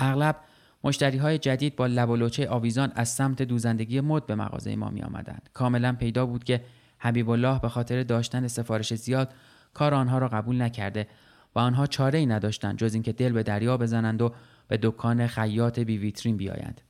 اغلب 0.00 0.36
مشتری 0.84 1.18
های 1.18 1.38
جدید 1.38 1.76
با 1.76 1.86
لب 1.86 2.10
و 2.10 2.16
لوچه 2.16 2.48
آویزان 2.48 2.92
از 2.94 3.08
سمت 3.08 3.42
دوزندگی 3.42 4.00
مد 4.00 4.26
به 4.26 4.34
مغازه 4.34 4.76
ما 4.76 4.90
می 4.90 5.02
آمدند. 5.02 5.48
کاملا 5.54 5.92
پیدا 5.92 6.26
بود 6.26 6.44
که 6.44 6.64
حبیب 6.98 7.30
الله 7.30 7.60
به 7.60 7.68
خاطر 7.68 8.02
داشتن 8.02 8.48
سفارش 8.48 8.94
زیاد 8.94 9.32
کار 9.74 9.94
آنها 9.94 10.18
را 10.18 10.28
قبول 10.28 10.62
نکرده 10.62 11.08
و 11.54 11.58
آنها 11.58 11.86
چاره 11.86 12.18
ای 12.18 12.26
نداشتند 12.26 12.78
جز 12.78 12.94
اینکه 12.94 13.12
دل 13.12 13.32
به 13.32 13.42
دریا 13.42 13.76
بزنند 13.76 14.22
و 14.22 14.34
به 14.68 14.78
دکان 14.82 15.26
خیاط 15.26 15.78
بی 15.78 15.98
ویترین 15.98 16.36
بیایند. 16.36 16.80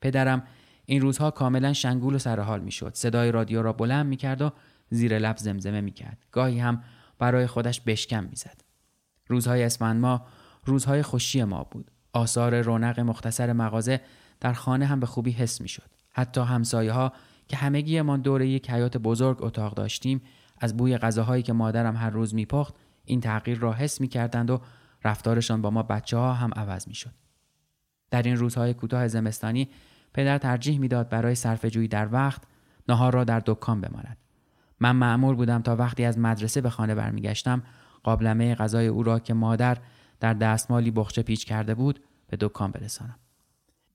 پدرم 0.00 0.42
این 0.86 1.00
روزها 1.00 1.30
کاملا 1.30 1.72
شنگول 1.72 2.14
و 2.14 2.18
سرحال 2.18 2.60
می‌شد. 2.60 2.90
صدای 2.94 3.32
رادیو 3.32 3.62
را 3.62 3.72
بلند 3.72 4.06
می‌کرد 4.06 4.42
و 4.42 4.52
زیر 4.90 5.18
لب 5.18 5.36
زمزمه 5.36 5.80
می‌کرد. 5.80 6.18
گاهی 6.32 6.58
هم 6.58 6.82
برای 7.18 7.46
خودش 7.46 7.80
بشکم 7.80 8.24
می‌زد. 8.24 8.60
روزهای 9.26 9.62
اسفند 9.62 10.00
ما 10.00 10.26
روزهای 10.64 11.02
خوشی 11.02 11.44
ما 11.44 11.64
بود. 11.70 11.90
آثار 12.12 12.60
رونق 12.60 13.00
مختصر 13.00 13.52
مغازه 13.52 14.00
در 14.40 14.52
خانه 14.52 14.86
هم 14.86 15.00
به 15.00 15.06
خوبی 15.06 15.30
حس 15.30 15.60
می‌شد. 15.60 15.90
حتی 16.10 16.40
همسایه 16.40 16.92
ها 16.92 17.12
که 17.48 17.56
همگیمان 17.56 18.20
دور 18.20 18.42
یک 18.42 18.70
حیات 18.70 18.96
بزرگ 18.96 19.42
اتاق 19.42 19.74
داشتیم 19.74 20.22
از 20.60 20.76
بوی 20.76 20.98
غذاهایی 20.98 21.42
که 21.42 21.52
مادرم 21.52 21.96
هر 21.96 22.10
روز 22.10 22.34
میپخت 22.34 22.74
این 23.04 23.20
تغییر 23.20 23.58
را 23.58 23.72
حس 23.72 24.00
می‌کردند 24.00 24.50
و 24.50 24.60
رفتارشان 25.04 25.62
با 25.62 25.70
ما 25.70 25.82
بچه 25.82 26.16
ها 26.16 26.34
هم 26.34 26.50
عوض 26.56 26.88
می‌شد. 26.88 27.14
در 28.10 28.22
این 28.22 28.36
روزهای 28.36 28.74
کوتاه 28.74 29.08
زمستانی 29.08 29.68
پدر 30.14 30.38
ترجیح 30.38 30.78
می‌داد 30.78 31.08
برای 31.08 31.34
صرف 31.34 31.64
جویی 31.64 31.88
در 31.88 32.12
وقت 32.12 32.42
نهار 32.88 33.14
را 33.14 33.24
در 33.24 33.42
دکان 33.46 33.80
بماند 33.80 34.16
من 34.80 34.96
معمول 34.96 35.36
بودم 35.36 35.62
تا 35.62 35.76
وقتی 35.76 36.04
از 36.04 36.18
مدرسه 36.18 36.60
به 36.60 36.70
خانه 36.70 36.94
برمیگشتم 36.94 37.62
قابلمه 38.02 38.54
غذای 38.54 38.86
او 38.86 39.02
را 39.02 39.18
که 39.18 39.34
مادر 39.34 39.78
در 40.20 40.34
دستمالی 40.34 40.90
بخچه 40.90 41.22
پیچ 41.22 41.44
کرده 41.46 41.74
بود 41.74 42.00
به 42.28 42.36
دکان 42.40 42.70
برسانم. 42.70 43.16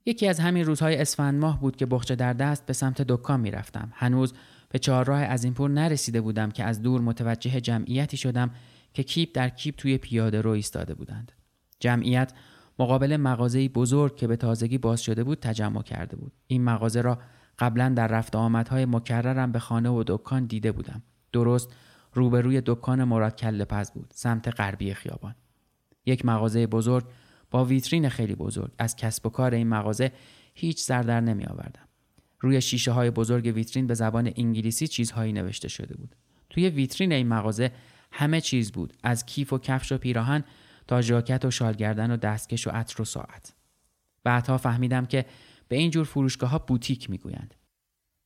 یکی 0.05 0.27
از 0.27 0.39
همین 0.39 0.65
روزهای 0.65 0.95
اسفند 0.95 1.39
ماه 1.39 1.59
بود 1.59 1.75
که 1.75 1.85
بخچه 1.85 2.15
در 2.15 2.33
دست 2.33 2.65
به 2.65 2.73
سمت 2.73 3.01
دکان 3.01 3.39
می‌رفتم. 3.39 3.89
هنوز 3.93 4.33
به 4.69 4.79
چهارراه 4.79 5.19
از 5.19 5.43
این 5.43 5.53
پور 5.53 5.69
نرسیده 5.69 6.21
بودم 6.21 6.51
که 6.51 6.63
از 6.63 6.81
دور 6.81 7.01
متوجه 7.01 7.61
جمعیتی 7.61 8.17
شدم 8.17 8.51
که 8.93 9.03
کیپ 9.03 9.29
در 9.33 9.49
کیپ 9.49 9.75
توی 9.75 9.97
پیاده 9.97 10.41
رو 10.41 10.51
ایستاده 10.51 10.93
بودند. 10.93 11.31
جمعیت 11.79 12.33
مقابل 12.79 13.17
مغازه 13.17 13.69
بزرگ 13.69 14.15
که 14.15 14.27
به 14.27 14.35
تازگی 14.35 14.77
باز 14.77 15.01
شده 15.01 15.23
بود 15.23 15.39
تجمع 15.39 15.81
کرده 15.81 16.15
بود. 16.15 16.33
این 16.47 16.63
مغازه 16.63 17.01
را 17.01 17.19
قبلا 17.60 17.89
در 17.89 18.07
رفت 18.07 18.36
آمدهای 18.36 18.86
مکررم 18.86 19.51
به 19.51 19.60
خانه 19.60 19.89
و 19.89 20.03
دکان 20.07 20.45
دیده 20.45 20.72
بودم. 20.72 21.03
درست 21.31 21.74
روبروی 22.13 22.62
دکان 22.65 23.03
مراد 23.03 23.36
کله 23.36 23.65
پز 23.65 23.91
بود 23.91 24.12
سمت 24.15 24.48
غربی 24.60 24.93
خیابان. 24.93 25.36
یک 26.05 26.25
مغازه 26.25 26.67
بزرگ 26.67 27.05
با 27.51 27.65
ویترین 27.65 28.10
خیلی 28.10 28.36
بزرگ. 28.36 28.72
از 28.77 28.95
کسب 28.95 29.25
و 29.25 29.29
کار 29.29 29.53
این 29.53 29.67
مغازه 29.67 30.12
هیچ 30.53 30.81
سر 30.81 31.01
در 31.01 31.22
نمی 31.22 31.45
آوردم 31.45 31.88
روی 32.39 32.62
شیشه 32.62 32.91
های 32.91 33.12
بزرگ 33.12 33.51
ویترین 33.55 33.88
به 33.88 33.93
زبان 33.93 34.31
انگلیسی 34.36 34.88
چیزهایی 34.88 35.33
نوشته 35.33 35.67
شده 35.67 35.95
بود. 35.95 36.15
توی 36.50 36.69
ویترین 36.69 37.12
این 37.12 37.27
مغازه 37.27 37.72
همه 38.12 38.41
چیز 38.41 38.72
بود 38.72 38.93
از 39.03 39.25
کیف 39.25 39.53
و 39.53 39.57
کفش 39.57 39.91
و 39.91 39.98
پیراهن 39.98 40.43
تا 40.88 41.01
ژاکت 41.01 41.45
و 41.45 41.51
شالگردن 41.51 42.12
و 42.12 42.17
دستکش 42.17 42.67
و 42.67 42.69
عطر 42.69 43.01
و 43.01 43.05
ساعت. 43.05 43.53
بعدها 44.24 44.57
فهمیدم 44.57 45.05
که 45.05 45.25
به 45.74 45.80
این 45.80 45.92
جور 45.92 46.06
فروشگاه 46.06 46.50
ها 46.50 46.58
بوتیک 46.58 47.10
می‌گویند. 47.10 47.56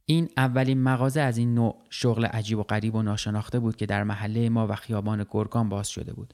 این 0.05 0.29
اولین 0.37 0.83
مغازه 0.83 1.21
از 1.21 1.37
این 1.37 1.53
نوع 1.53 1.81
شغل 1.89 2.25
عجیب 2.25 2.59
و 2.59 2.63
غریب 2.63 2.95
و 2.95 3.01
ناشناخته 3.01 3.59
بود 3.59 3.75
که 3.75 3.85
در 3.85 4.03
محله 4.03 4.49
ما 4.49 4.67
و 4.67 4.75
خیابان 4.75 5.25
گرگان 5.29 5.69
باز 5.69 5.89
شده 5.89 6.13
بود. 6.13 6.33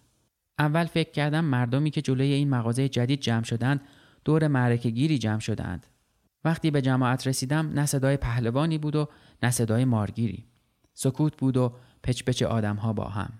اول 0.59 0.85
فکر 0.85 1.11
کردم 1.11 1.45
مردمی 1.45 1.91
که 1.91 2.01
جلوی 2.01 2.33
این 2.33 2.49
مغازه 2.49 2.89
جدید 2.89 3.19
جمع 3.19 3.43
شدند 3.43 3.81
دور 4.25 4.47
معرکه 4.47 4.89
گیری 4.89 5.17
جمع 5.17 5.39
شدند. 5.39 5.87
وقتی 6.43 6.71
به 6.71 6.81
جماعت 6.81 7.27
رسیدم 7.27 7.69
نه 7.69 7.85
صدای 7.85 8.17
پهلوانی 8.17 8.77
بود 8.77 8.95
و 8.95 9.07
نه 9.43 9.51
صدای 9.51 9.85
مارگیری. 9.85 10.45
سکوت 10.93 11.37
بود 11.37 11.57
و 11.57 11.73
پچ 12.03 12.23
پچ 12.23 12.43
آدم 12.43 12.75
ها 12.75 12.93
با 12.93 13.05
هم. 13.05 13.33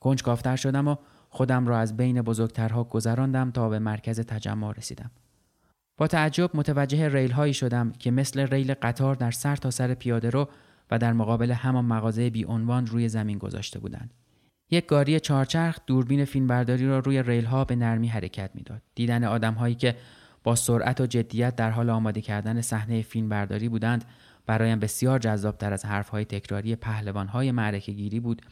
کنجکافتر 0.00 0.56
شدم 0.56 0.88
و 0.88 0.96
خودم 1.28 1.66
را 1.66 1.78
از 1.78 1.96
بین 1.96 2.22
بزرگترها 2.22 2.84
گذراندم 2.84 3.50
تا 3.50 3.68
به 3.68 3.78
مرکز 3.78 4.20
تجمع 4.20 4.72
رسیدم. 4.72 5.10
با 6.00 6.06
تعجب 6.06 6.50
متوجه 6.54 7.08
ریل 7.08 7.30
هایی 7.30 7.54
شدم 7.54 7.92
که 7.98 8.10
مثل 8.10 8.40
ریل 8.40 8.74
قطار 8.82 9.14
در 9.14 9.30
سر 9.30 9.56
تا 9.56 9.70
سر 9.70 9.94
پیاده 9.94 10.30
رو 10.30 10.48
و 10.90 10.98
در 10.98 11.12
مقابل 11.12 11.50
همان 11.50 11.84
مغازه 11.84 12.30
بی 12.30 12.44
عنوان 12.44 12.86
روی 12.86 13.08
زمین 13.08 13.38
گذاشته 13.38 13.78
بودند. 13.78 14.14
یک 14.70 14.86
گاری 14.86 15.20
چهارچرخ 15.20 15.78
دوربین 15.86 16.24
فیلمبرداری 16.24 16.86
را 16.86 16.98
روی 16.98 17.22
ریل 17.22 17.44
ها 17.44 17.64
به 17.64 17.76
نرمی 17.76 18.08
حرکت 18.08 18.50
می‌داد. 18.54 18.82
دیدن 18.94 19.24
آدم 19.24 19.54
هایی 19.54 19.74
که 19.74 19.96
با 20.44 20.54
سرعت 20.54 21.00
و 21.00 21.06
جدیت 21.06 21.56
در 21.56 21.70
حال 21.70 21.90
آماده 21.90 22.20
کردن 22.20 22.60
صحنه 22.60 23.02
فیلمبرداری 23.02 23.68
بودند 23.68 24.04
برایم 24.46 24.78
بسیار 24.78 25.18
جذابتر 25.18 25.72
از 25.72 25.84
حرفهای 25.84 26.24
تکراری 26.24 26.76
پهلوانهای 26.76 27.52
معرکه 27.52 27.92
گیری 27.92 28.20
بود 28.20 28.42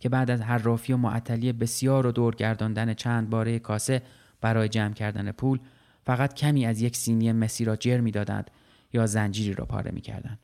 که 0.00 0.08
بعد 0.08 0.30
از 0.30 0.40
هر 0.40 0.58
رافی 0.58 0.92
و 0.92 0.96
معطلی 0.96 1.52
بسیار 1.52 2.06
و 2.06 2.12
دور 2.12 2.34
گرداندن 2.34 2.94
چند 2.94 3.30
باره 3.30 3.58
کاسه 3.58 4.02
برای 4.40 4.68
جمع 4.68 4.94
کردن 4.94 5.32
پول 5.32 5.58
فقط 6.06 6.34
کمی 6.34 6.66
از 6.66 6.80
یک 6.80 6.96
سینی 6.96 7.32
مسی 7.32 7.64
را 7.64 7.76
جر 7.76 8.00
می‌دادند 8.00 8.50
یا 8.92 9.06
زنجیری 9.06 9.54
را 9.54 9.64
پاره 9.64 9.90
می‌کردند. 9.90 10.38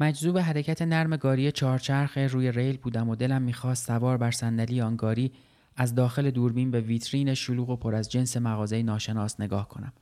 مجذوب 0.00 0.38
حرکت 0.38 0.82
نرم 0.82 1.16
گاری 1.16 1.52
چهارچرخ 1.52 2.18
روی 2.18 2.52
ریل 2.52 2.76
بودم 2.76 3.08
و 3.08 3.16
دلم 3.16 3.42
می‌خواست 3.42 3.86
سوار 3.86 4.16
بر 4.16 4.30
صندلی 4.30 4.80
آن 4.80 4.96
گاری 4.96 5.32
از 5.76 5.94
داخل 5.94 6.30
دوربین 6.30 6.70
به 6.70 6.80
ویترین 6.80 7.34
شلوغ 7.34 7.70
و 7.70 7.76
پر 7.76 7.94
از 7.94 8.10
جنس 8.10 8.36
مغازه 8.36 8.82
ناشناس 8.82 9.40
نگاه 9.40 9.68
کنم. 9.68 9.92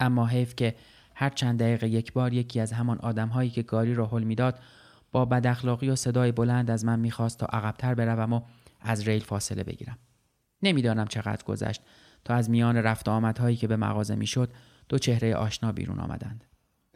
اما 0.00 0.26
حیف 0.26 0.56
که 0.56 0.74
هر 1.14 1.30
چند 1.30 1.58
دقیقه 1.58 1.88
یک 1.88 2.12
بار 2.12 2.32
یکی 2.32 2.60
از 2.60 2.72
همان 2.72 2.98
آدمهایی 2.98 3.50
که 3.50 3.62
گاری 3.62 3.94
را 3.94 4.06
حل 4.06 4.22
می‌داد 4.22 4.58
با 5.12 5.24
بداخلاقی 5.24 5.88
و 5.88 5.96
صدای 5.96 6.32
بلند 6.32 6.70
از 6.70 6.84
من 6.84 7.00
می‌خواست 7.00 7.38
تا 7.38 7.46
عقبتر 7.46 7.94
بروم 7.94 8.32
و 8.32 8.40
از 8.80 9.08
ریل 9.08 9.22
فاصله 9.22 9.62
بگیرم. 9.62 9.98
نمی‌دانم 10.62 11.06
چقدر 11.06 11.44
گذشت. 11.44 11.82
تا 12.24 12.34
از 12.34 12.50
میان 12.50 12.76
رفت 12.76 13.08
آمدهایی 13.08 13.56
که 13.56 13.68
به 13.68 13.76
مغازه 13.76 14.14
می‌شد 14.14 14.52
دو 14.88 14.98
چهره 14.98 15.34
آشنا 15.34 15.72
بیرون 15.72 16.00
آمدند. 16.00 16.44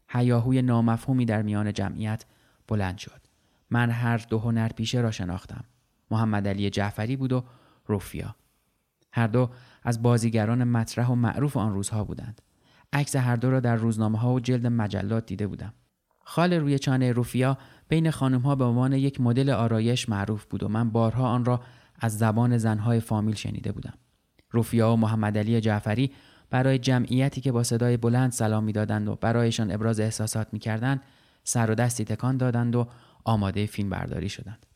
هیاهوی 0.08 0.62
نامفهومی 0.62 1.24
در 1.24 1.42
میان 1.42 1.72
جمعیت 1.72 2.24
بلند 2.68 2.98
شد. 2.98 3.20
من 3.70 3.90
هر 3.90 4.16
دو 4.16 4.38
هنرپیشه 4.38 5.00
را 5.00 5.10
شناختم. 5.10 5.64
محمد 6.10 6.48
علی 6.48 6.70
جعفری 6.70 7.16
بود 7.16 7.32
و 7.32 7.44
روفیا 7.86 8.36
هر 9.12 9.26
دو 9.26 9.50
از 9.82 10.02
بازیگران 10.02 10.64
مطرح 10.64 11.10
و 11.10 11.14
معروف 11.14 11.56
آن 11.56 11.74
روزها 11.74 12.04
بودند. 12.04 12.42
عکس 12.92 13.16
هر 13.16 13.36
دو 13.36 13.50
را 13.50 13.60
در 13.60 13.76
روزنامه 13.76 14.18
ها 14.18 14.32
و 14.32 14.40
جلد 14.40 14.66
مجلات 14.66 15.26
دیده 15.26 15.46
بودم. 15.46 15.74
خال 16.24 16.52
روی 16.52 16.78
چانه 16.78 17.12
روفیا 17.12 17.58
بین 17.88 18.10
خانم 18.10 18.40
ها 18.40 18.54
به 18.54 18.64
عنوان 18.64 18.92
یک 18.92 19.20
مدل 19.20 19.50
آرایش 19.50 20.08
معروف 20.08 20.44
بود 20.44 20.62
و 20.62 20.68
من 20.68 20.90
بارها 20.90 21.28
آن 21.28 21.44
را 21.44 21.60
از 22.00 22.18
زبان 22.18 22.58
زنهای 22.58 23.00
فامیل 23.00 23.34
شنیده 23.34 23.72
بودم. 23.72 23.94
روفیا 24.50 24.92
و 24.92 24.96
محمد 24.96 25.38
علی 25.38 25.60
جعفری 25.60 26.12
برای 26.50 26.78
جمعیتی 26.78 27.40
که 27.40 27.52
با 27.52 27.62
صدای 27.62 27.96
بلند 27.96 28.32
سلام 28.32 28.64
می‌دادند 28.64 29.08
و 29.08 29.14
برایشان 29.14 29.70
ابراز 29.70 30.00
احساسات 30.00 30.48
می‌کردند 30.52 31.02
سر 31.44 31.70
و 31.70 31.74
دستی 31.74 32.04
تکان 32.04 32.36
دادند 32.36 32.76
و 32.76 32.88
آماده 33.24 33.66
فیلم 33.66 33.90
برداری 33.90 34.28
شدند 34.28 34.66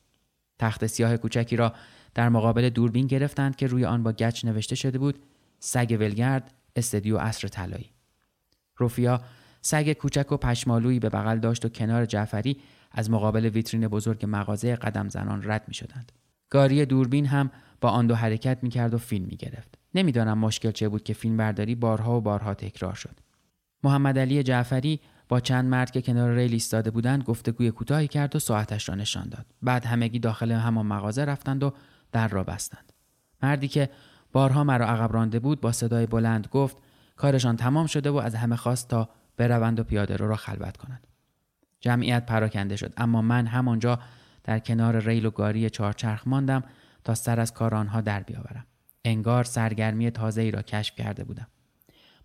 تخت 0.58 0.86
سیاه 0.86 1.16
کوچکی 1.16 1.56
را 1.56 1.72
در 2.14 2.28
مقابل 2.28 2.68
دوربین 2.68 3.06
گرفتند 3.06 3.56
که 3.56 3.66
روی 3.66 3.84
آن 3.84 4.02
با 4.02 4.12
گچ 4.12 4.44
نوشته 4.44 4.74
شده 4.74 4.98
بود 4.98 5.18
سگ 5.58 5.96
ولگرد 6.00 6.54
استدیو 6.76 7.16
اصر 7.16 7.48
طلایی 7.48 7.90
روفیا 8.76 9.20
سگ 9.62 9.92
کوچک 9.92 10.32
و 10.32 10.36
پشمالویی 10.36 10.98
به 10.98 11.08
بغل 11.08 11.38
داشت 11.38 11.64
و 11.64 11.68
کنار 11.68 12.06
جعفری 12.06 12.56
از 12.92 13.10
مقابل 13.10 13.44
ویترین 13.44 13.88
بزرگ 13.88 14.24
مغازه 14.28 14.76
قدم 14.76 15.08
زنان 15.08 15.50
رد 15.50 15.64
می 15.68 15.74
شدند. 15.74 16.12
گاری 16.52 16.86
دوربین 16.86 17.26
هم 17.26 17.50
با 17.80 17.90
آن 17.90 18.06
دو 18.06 18.14
حرکت 18.14 18.58
می 18.62 18.70
کرد 18.70 18.94
و 18.94 18.98
فیلم 18.98 19.26
می 19.26 19.36
گرفت. 19.36 19.78
نمی‌دانم 19.94 20.38
مشکل 20.38 20.70
چه 20.70 20.88
بود 20.88 21.02
که 21.02 21.14
فیلم 21.14 21.36
برداری 21.36 21.74
بارها 21.74 22.16
و 22.16 22.20
بارها 22.20 22.54
تکرار 22.54 22.94
شد. 22.94 23.20
محمد 23.84 24.18
علی 24.18 24.42
جعفری 24.42 25.00
با 25.28 25.40
چند 25.40 25.64
مرد 25.64 25.90
که 25.90 26.02
کنار 26.02 26.34
ریل 26.34 26.52
ایستاده 26.52 26.90
بودند 26.90 27.24
گفتگوی 27.24 27.70
کوتاهی 27.70 28.08
کرد 28.08 28.36
و 28.36 28.38
ساعتش 28.38 28.88
را 28.88 28.94
نشان 28.94 29.28
داد. 29.28 29.46
بعد 29.62 29.84
همگی 29.84 30.18
داخل 30.18 30.52
همان 30.52 30.86
مغازه 30.86 31.24
رفتند 31.24 31.62
و 31.62 31.72
در 32.12 32.28
را 32.28 32.44
بستند. 32.44 32.92
مردی 33.42 33.68
که 33.68 33.90
بارها 34.32 34.64
مرا 34.64 34.86
عقب 34.86 35.12
رانده 35.12 35.38
بود 35.38 35.60
با 35.60 35.72
صدای 35.72 36.06
بلند 36.06 36.48
گفت 36.50 36.76
کارشان 37.16 37.56
تمام 37.56 37.86
شده 37.86 38.10
و 38.10 38.16
از 38.16 38.34
همه 38.34 38.56
خواست 38.56 38.88
تا 38.88 39.08
بروند 39.36 39.80
و 39.80 39.84
پیاده 39.84 40.16
رو 40.16 40.28
را 40.28 40.36
خلوت 40.36 40.76
کنند. 40.76 41.06
جمعیت 41.80 42.26
پراکنده 42.26 42.76
شد 42.76 42.92
اما 42.96 43.22
من 43.22 43.46
همانجا 43.46 43.98
در 44.44 44.58
کنار 44.58 45.00
ریل 45.00 45.26
و 45.26 45.30
گاری 45.30 45.70
چهارچرخ 45.70 46.22
ماندم 46.26 46.64
تا 47.04 47.14
سر 47.14 47.40
از 47.40 47.52
کار 47.52 47.74
آنها 47.74 48.00
در 48.00 48.22
بیاورم. 48.22 48.66
انگار 49.04 49.44
سرگرمی 49.44 50.10
تازه 50.10 50.42
ای 50.42 50.50
را 50.50 50.62
کشف 50.62 50.96
کرده 50.96 51.24
بودم. 51.24 51.46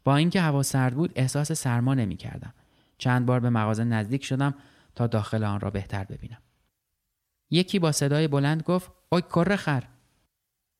با 0.04 0.16
اینکه 0.16 0.42
هوا 0.42 0.64
سرد 0.64 0.94
بود 0.94 1.12
احساس 1.16 1.52
سرما 1.52 1.94
نمی 1.94 2.18
کردم. 2.18 2.54
چند 2.98 3.26
بار 3.26 3.40
به 3.40 3.50
مغازه 3.50 3.84
نزدیک 3.84 4.24
شدم 4.26 4.54
تا 4.96 5.08
داخل 5.08 5.44
آن 5.44 5.60
را 5.60 5.70
بهتر 5.70 6.04
ببینم. 6.04 6.42
یکی 7.52 7.80
با 7.80 7.92
صدای 7.92 8.28
بلند 8.28 8.64
گفت 8.64 8.92
اوی 9.10 9.22
کره 9.22 9.56
خر 9.56 9.84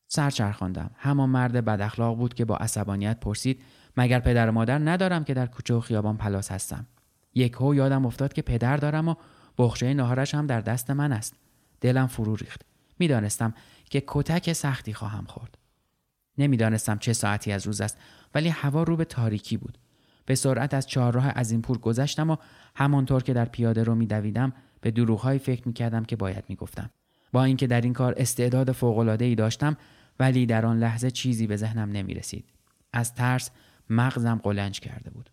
سر 0.08 0.30
چرخاندم 0.30 0.92
همان 0.96 1.30
مرد 1.30 1.66
بد 1.66 1.82
اخلاق 1.82 2.18
بود 2.18 2.34
که 2.34 2.46
با 2.46 2.58
عصبانیت 2.58 3.20
پرسید 3.20 3.64
مگر 3.98 4.20
پدر 4.20 4.50
و 4.50 4.52
مادر 4.52 4.80
ندارم 4.80 5.24
که 5.24 5.34
در 5.34 5.46
کوچه 5.46 5.74
و 5.74 5.80
خیابان 5.80 6.18
پلاس 6.18 6.52
هستم 6.52 6.86
یک 7.34 7.54
هو 7.54 7.76
یادم 7.76 8.06
افتاد 8.06 8.34
که 8.34 8.42
پدر 8.42 8.78
دارم 8.78 9.08
و 9.08 9.16
بخشه 9.58 9.94
ناهارش 9.94 10.36
هم 10.36 10.48
در 10.48 10.62
دست 10.62 10.92
من 10.92 11.12
است. 11.12 11.36
دلم 11.82 12.08
فرو 12.08 12.36
ریخت. 12.36 12.62
می‌دانستم 13.00 13.54
که 13.90 14.04
کتک 14.08 14.54
سختی 14.54 14.94
خواهم 14.94 15.26
خورد. 15.26 15.58
نمی‌دانستم 16.38 16.98
چه 16.98 17.14
ساعتی 17.14 17.52
از 17.52 17.68
روز 17.68 17.82
است 17.82 17.98
ولی 18.36 18.50
هوا 18.50 18.84
رو 18.84 18.96
به 18.96 19.06
تاریکی 19.06 19.58
بود. 19.58 19.78
به 20.26 20.36
سرعت 20.36 20.74
از 20.74 20.88
چهارراه 20.88 21.44
پور 21.44 21.78
گذشتم 21.78 22.30
و 22.30 22.38
همانطور 22.76 23.24
که 23.24 23.34
در 23.34 23.46
پیاده 23.46 23.84
رو 23.84 23.96
میدویدم 23.96 24.54
به 24.82 24.92
دروغهایی 24.92 25.40
فکر 25.40 25.68
می‌کردم 25.68 26.06
که 26.06 26.16
باید 26.16 26.44
می‌گفتم. 26.50 26.90
با 27.32 27.44
اینکه 27.44 27.68
در 27.68 27.82
این 27.82 27.94
کار 27.94 28.14
استعداد 28.18 28.72
فوق‌العاده‌ای 28.72 29.36
داشتم 29.36 29.78
ولی 30.20 30.46
در 30.46 30.66
آن 30.66 30.80
لحظه 30.80 31.12
چیزی 31.12 31.48
به 31.48 31.56
ذهنم 31.56 31.90
نمی 31.90 32.14
رسید. 32.14 32.50
از 32.94 33.14
ترس 33.14 33.50
مغزم 33.90 34.40
قلنج 34.44 34.80
کرده 34.80 35.10
بود. 35.10 35.30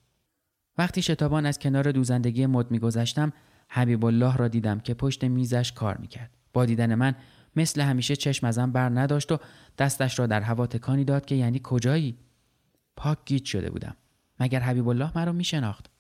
وقتی 0.78 1.02
شتابان 1.02 1.46
از 1.46 1.58
کنار 1.58 1.92
دوزندگی 1.92 2.46
مد 2.46 2.70
میگذشتم 2.70 3.32
حبیب 3.74 4.04
الله 4.04 4.36
را 4.36 4.48
دیدم 4.48 4.80
که 4.80 4.94
پشت 4.94 5.24
میزش 5.24 5.72
کار 5.72 5.96
می‌کرد. 5.96 6.30
با 6.52 6.66
دیدن 6.66 6.94
من 6.94 7.14
مثل 7.56 7.80
همیشه 7.80 8.16
چشم 8.16 8.46
ازم 8.46 8.72
بر 8.72 8.88
نداشت 8.88 9.32
و 9.32 9.38
دستش 9.78 10.18
را 10.18 10.26
در 10.26 10.40
هوا 10.40 10.66
تکانی 10.66 11.04
داد 11.04 11.24
که 11.24 11.34
یعنی 11.34 11.60
کجایی؟ 11.62 12.18
پاک 12.96 13.18
گیت 13.26 13.44
شده 13.44 13.70
بودم. 13.70 13.96
مگر 14.40 14.60
حبیب 14.60 14.88
الله 14.88 15.10
مرا 15.16 15.32
میشناخت؟ 15.32 15.90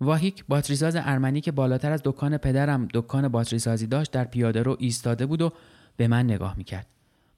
واهیک 0.00 0.44
باتریساز 0.48 0.96
ارمنی 0.96 1.40
که 1.40 1.52
بالاتر 1.52 1.92
از 1.92 2.00
دکان 2.04 2.36
پدرم 2.36 2.88
دکان 2.94 3.28
باتریسازی 3.28 3.86
داشت 3.86 4.10
در 4.10 4.24
پیاده 4.24 4.62
رو 4.62 4.76
ایستاده 4.78 5.26
بود 5.26 5.42
و 5.42 5.52
به 5.96 6.08
من 6.08 6.24
نگاه 6.24 6.56
می‌کرد. 6.56 6.86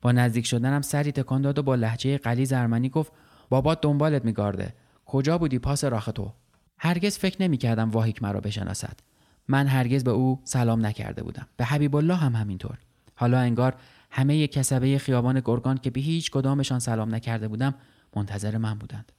با 0.01 0.13
نزدیک 0.13 0.47
شدنم 0.47 0.83
سری 0.83 1.13
تکان 1.13 1.43
داد 1.43 1.59
و 1.59 1.63
با 1.63 1.75
لحجه 1.75 2.19
قلیز 2.19 2.53
ارمنی 2.53 2.89
گفت 2.89 3.13
بابات 3.49 3.81
دنبالت 3.81 4.25
میگارده 4.25 4.75
کجا 5.07 5.39
بودی 5.39 5.59
پاس 5.59 5.85
راخ 5.85 6.11
تو 6.15 6.33
هرگز 6.79 7.19
فکر 7.19 7.43
نمی‌کردم 7.43 7.91
واهیک 7.91 8.23
مرا 8.23 8.41
بشناسد 8.41 9.01
من 9.49 9.67
هرگز 9.67 10.05
به 10.05 10.11
او 10.11 10.41
سلام 10.45 10.87
نکرده 10.87 11.23
بودم. 11.23 11.47
به 11.57 11.65
حبیب 11.65 11.97
الله 11.97 12.15
هم 12.15 12.37
همینطور. 12.37 12.79
حالا 13.15 13.39
انگار 13.39 13.75
همه 14.11 14.47
کسبه 14.47 14.99
خیابان 14.99 15.41
گرگان 15.45 15.79
که 15.79 15.91
به 15.91 16.01
هیچ 16.01 16.31
کدامشان 16.31 16.79
سلام 16.79 17.15
نکرده 17.15 17.49
بودم 17.49 17.75
منتظر 18.17 18.59
من 18.59 18.75
بودند. 18.75 19.13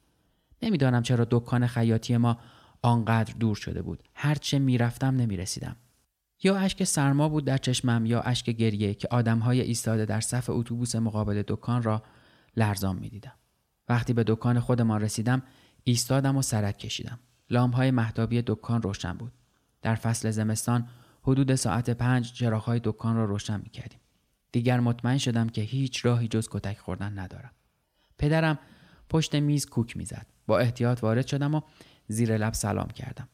نمی‌دانم 0.62 1.04
چرا 1.04 1.28
دکان 1.32 1.68
خیاطی 1.68 2.18
ما 2.18 2.38
آنقدر 2.82 3.34
دور 3.40 3.56
شده 3.56 3.82
بود. 3.82 4.04
هرچه 4.16 4.60
می‌رفتم 4.60 5.16
نمی‌رسیدم. 5.16 5.76
یا 6.44 6.58
اشک 6.58 6.84
سرما 6.84 7.30
بود 7.30 7.46
در 7.46 7.58
چشمم 7.58 8.06
یا 8.06 8.22
اشک 8.22 8.50
گریه 8.50 8.94
که 8.94 9.08
آدمهای 9.12 9.62
ایستاده 9.62 10.06
در 10.06 10.22
صف 10.22 10.50
اتوبوس 10.50 10.96
مقابل 10.96 11.44
دکان 11.48 11.84
را 11.84 12.04
لرزان 12.58 12.96
می‌دیدم. 12.96 13.34
وقتی 13.90 14.14
به 14.14 14.24
دکان 14.24 14.60
خودمان 14.60 15.02
رسیدم 15.02 15.42
ایستادم 15.84 16.38
و 16.38 16.42
سرک 16.42 16.78
کشیدم. 16.78 17.20
لامپهای 17.50 17.92
محتابی 17.92 18.42
دکان 18.42 18.82
روشن 18.82 19.14
بود. 19.14 19.32
در 19.84 19.96
فصل 19.96 20.32
زمستان 20.32 20.88
حدود 21.24 21.56
ساعت 21.56 21.90
پنج 21.90 22.34
چراغهای 22.34 22.82
دکان 22.84 23.16
را 23.16 23.26
روشن 23.26 23.62
می‌کردیم. 23.64 24.00
دیگر 24.52 24.80
مطمئن 24.80 25.18
شدم 25.18 25.50
که 25.50 25.62
هیچ 25.62 26.06
راهی 26.06 26.28
جز 26.28 26.48
کتک 26.52 26.78
خوردن 26.78 27.20
ندارم. 27.20 27.52
پدرم 28.18 28.60
پشت 29.10 29.36
میز 29.36 29.66
کوک 29.66 29.98
می‌زد. 29.98 30.26
با 30.48 30.60
احتیاط 30.60 31.04
وارد 31.04 31.28
شدم 31.28 31.56
و 31.56 31.62
زیر 32.08 32.38
لب 32.38 32.54
سلام 32.54 32.88
کردم. 32.88 33.30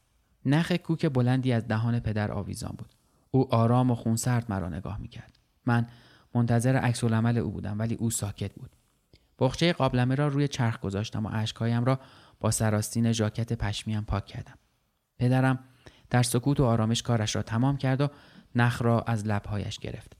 نخ 0.46 0.72
کوک 0.72 1.06
بلندی 1.06 1.54
از 1.54 1.68
دهان 1.68 2.00
پدر 2.00 2.32
آویزان 2.32 2.76
بود. 2.78 2.94
او 3.32 3.56
آرام 3.56 3.92
و 3.92 3.96
خونسرد 3.96 4.46
مرا 4.50 4.70
نگاه 4.70 4.98
می‌کرد. 4.98 5.40
من 5.66 5.88
منتظر 6.36 6.76
عکس 6.76 7.04
العمل 7.04 7.38
او 7.38 7.52
بودم 7.52 7.80
ولی 7.80 7.96
او 7.96 8.10
ساکت 8.10 8.54
بود. 8.54 8.76
بخچه 9.40 9.74
قابلمه 9.74 10.16
را 10.16 10.28
روی 10.28 10.48
چرخ 10.48 10.80
گذاشتم 10.80 11.26
و 11.26 11.30
اشکهایم 11.34 11.86
را 11.86 12.00
با 12.40 12.52
سراستین 12.52 13.12
ژاکت 13.12 13.54
پشمیم 13.54 14.02
پاک 14.02 14.26
کردم. 14.26 14.58
پدرم 15.20 15.60
در 16.10 16.24
سکوت 16.24 16.60
و 16.60 16.66
آرامش 16.66 17.02
کارش 17.02 17.36
را 17.36 17.42
تمام 17.42 17.78
کرد 17.78 18.02
و 18.02 18.08
نخ 18.56 18.82
را 18.82 19.02
از 19.02 19.28
لبهایش 19.28 19.80
گرفت 19.80 20.18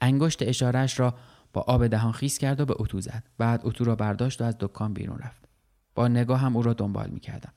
انگشت 0.00 0.42
اشارهش 0.42 1.00
را 1.00 1.14
با 1.52 1.60
آب 1.60 1.86
دهان 1.86 2.12
خیس 2.12 2.38
کرد 2.38 2.60
و 2.60 2.64
به 2.64 2.74
اتو 2.76 3.00
زد 3.00 3.24
بعد 3.38 3.60
اتو 3.64 3.84
را 3.84 3.96
برداشت 3.96 4.40
و 4.40 4.44
از 4.44 4.56
دکان 4.60 4.92
بیرون 4.92 5.18
رفت 5.18 5.48
با 5.94 6.08
نگاه 6.08 6.40
هم 6.40 6.56
او 6.56 6.62
را 6.62 6.72
دنبال 6.72 7.10
می 7.10 7.20
کردم. 7.20 7.52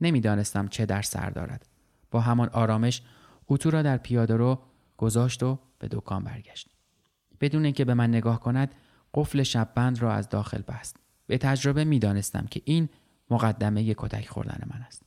نمی‌دانستم 0.00 0.68
چه 0.68 0.86
در 0.86 1.02
سر 1.02 1.30
دارد. 1.30 1.66
با 2.10 2.20
همان 2.20 2.48
آرامش 2.48 3.02
اتو 3.48 3.70
را 3.70 3.82
در 3.82 3.96
پیاده 3.96 4.36
رو 4.36 4.62
گذاشت 4.96 5.42
و 5.42 5.58
به 5.78 5.88
دکان 5.90 6.24
برگشت. 6.24 6.70
بدون 7.40 7.64
اینکه 7.64 7.84
به 7.84 7.94
من 7.94 8.08
نگاه 8.08 8.40
کند 8.40 8.74
قفل 9.14 9.42
شببند 9.42 10.02
را 10.02 10.12
از 10.12 10.28
داخل 10.28 10.62
بست. 10.62 10.96
به 11.26 11.38
تجربه 11.38 11.84
می‌دانستم 11.84 12.46
که 12.46 12.62
این 12.64 12.88
مقدمه 13.30 13.94
کتک 13.94 14.28
خوردن 14.28 14.60
من 14.66 14.82
است. 14.82 15.05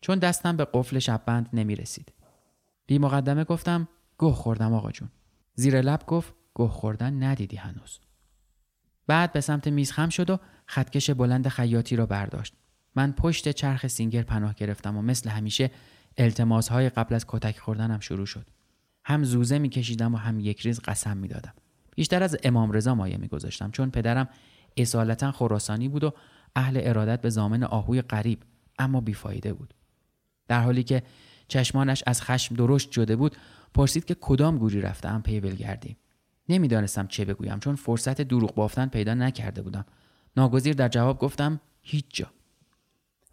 چون 0.00 0.18
دستم 0.18 0.56
به 0.56 0.66
قفل 0.74 0.98
شببند 0.98 1.48
نمی 1.52 1.76
رسید. 1.76 2.12
بی 2.86 2.98
مقدمه 2.98 3.44
گفتم 3.44 3.88
گوه 4.18 4.34
خوردم 4.34 4.74
آقا 4.74 4.90
جون. 4.90 5.08
زیر 5.54 5.80
لب 5.80 6.06
گفت 6.06 6.34
گوه 6.54 6.70
خوردن 6.70 7.22
ندیدی 7.22 7.56
هنوز. 7.56 7.98
بعد 9.06 9.32
به 9.32 9.40
سمت 9.40 9.68
میز 9.68 9.92
خم 9.92 10.08
شد 10.08 10.30
و 10.30 10.38
خطکش 10.66 11.10
بلند 11.10 11.48
خیاطی 11.48 11.96
را 11.96 12.06
برداشت. 12.06 12.54
من 12.94 13.12
پشت 13.12 13.48
چرخ 13.48 13.86
سینگر 13.86 14.22
پناه 14.22 14.54
گرفتم 14.54 14.96
و 14.96 15.02
مثل 15.02 15.30
همیشه 15.30 15.70
التماس 16.16 16.68
های 16.68 16.88
قبل 16.88 17.14
از 17.14 17.24
کتک 17.28 17.58
خوردنم 17.58 18.00
شروع 18.00 18.26
شد. 18.26 18.46
هم 19.04 19.24
زوزه 19.24 19.58
میکشیدم 19.58 20.14
و 20.14 20.16
هم 20.16 20.40
یک 20.40 20.60
ریز 20.60 20.80
قسم 20.80 21.16
می‌دادم. 21.16 21.54
بیشتر 21.96 22.22
از 22.22 22.36
امام 22.42 22.72
رضا 22.72 22.94
مایه 22.94 23.16
میگذاشتم 23.16 23.70
چون 23.70 23.90
پدرم 23.90 24.28
اصالتا 24.76 25.32
خراسانی 25.32 25.88
بود 25.88 26.04
و 26.04 26.12
اهل 26.56 26.80
ارادت 26.82 27.20
به 27.20 27.30
ضامن 27.30 27.62
آهوی 27.62 28.02
غریب 28.02 28.42
اما 28.78 29.00
بیفایده 29.00 29.52
بود. 29.52 29.74
در 30.50 30.60
حالی 30.60 30.82
که 30.82 31.02
چشمانش 31.48 32.02
از 32.06 32.22
خشم 32.22 32.54
درشت 32.54 32.90
شده 32.90 33.16
بود 33.16 33.36
پرسید 33.74 34.04
که 34.04 34.16
کدام 34.20 34.58
گوری 34.58 34.80
رفتم 34.80 35.22
پی 35.24 35.40
ولگردی. 35.40 35.96
نمی‌دانستم 36.48 37.06
چه 37.06 37.24
بگویم 37.24 37.58
چون 37.58 37.76
فرصت 37.76 38.22
دروغ 38.22 38.54
بافتن 38.54 38.86
پیدا 38.86 39.14
نکرده 39.14 39.62
بودم. 39.62 39.84
ناگزیر 40.36 40.74
در 40.74 40.88
جواب 40.88 41.18
گفتم 41.18 41.60
هیچ 41.82 42.04
جا. 42.08 42.30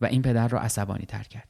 و 0.02 0.06
این 0.06 0.22
پدر 0.22 0.48
را 0.48 0.60
عصبانی 0.60 1.06
تر 1.06 1.24
کرد. 1.24 1.48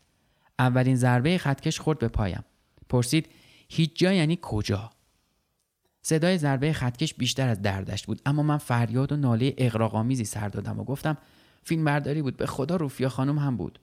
اولین 0.59 0.95
ضربه 0.95 1.37
خطکش 1.37 1.79
خورد 1.79 1.99
به 1.99 2.07
پایم. 2.07 2.43
پرسید 2.89 3.29
هیچ 3.69 3.99
جا 3.99 4.13
یعنی 4.13 4.39
کجا؟ 4.41 4.89
صدای 6.01 6.37
ضربه 6.37 6.73
خطکش 6.73 7.13
بیشتر 7.13 7.47
از 7.47 7.61
دردش 7.61 8.05
بود 8.05 8.21
اما 8.25 8.43
من 8.43 8.57
فریاد 8.57 9.11
و 9.11 9.15
ناله 9.15 9.53
اقراقآمیزی 9.57 10.25
سر 10.25 10.49
دادم 10.49 10.79
و 10.79 10.83
گفتم 10.83 11.17
فیلم 11.63 11.85
برداری 11.85 12.21
بود 12.21 12.37
به 12.37 12.45
خدا 12.45 12.75
روفیا 12.75 13.09
خانم 13.09 13.39
هم 13.39 13.57
بود. 13.57 13.79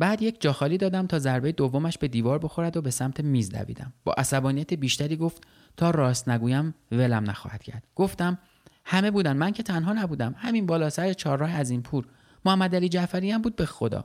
بعد 0.00 0.22
یک 0.22 0.40
جاخالی 0.40 0.78
دادم 0.78 1.06
تا 1.06 1.18
ضربه 1.18 1.52
دومش 1.52 1.98
به 1.98 2.08
دیوار 2.08 2.38
بخورد 2.38 2.76
و 2.76 2.82
به 2.82 2.90
سمت 2.90 3.20
میز 3.20 3.50
دویدم. 3.50 3.92
با 4.04 4.12
عصبانیت 4.12 4.74
بیشتری 4.74 5.16
گفت 5.16 5.42
تا 5.76 5.90
راست 5.90 6.28
نگویم 6.28 6.74
ولم 6.92 7.30
نخواهد 7.30 7.62
کرد. 7.62 7.84
گفتم 7.94 8.38
همه 8.84 9.10
بودن 9.10 9.36
من 9.36 9.52
که 9.52 9.62
تنها 9.62 9.92
نبودم. 9.92 10.34
همین 10.38 10.66
بالا 10.66 10.90
سر 10.90 11.12
چهارراه 11.12 11.50
از 11.50 11.70
این 11.70 11.82
پور 11.82 12.06
محمد 12.44 12.74
علی 12.74 12.88
جعفری 12.88 13.30
هم 13.30 13.42
بود 13.42 13.56
به 13.56 13.66
خدا. 13.66 14.04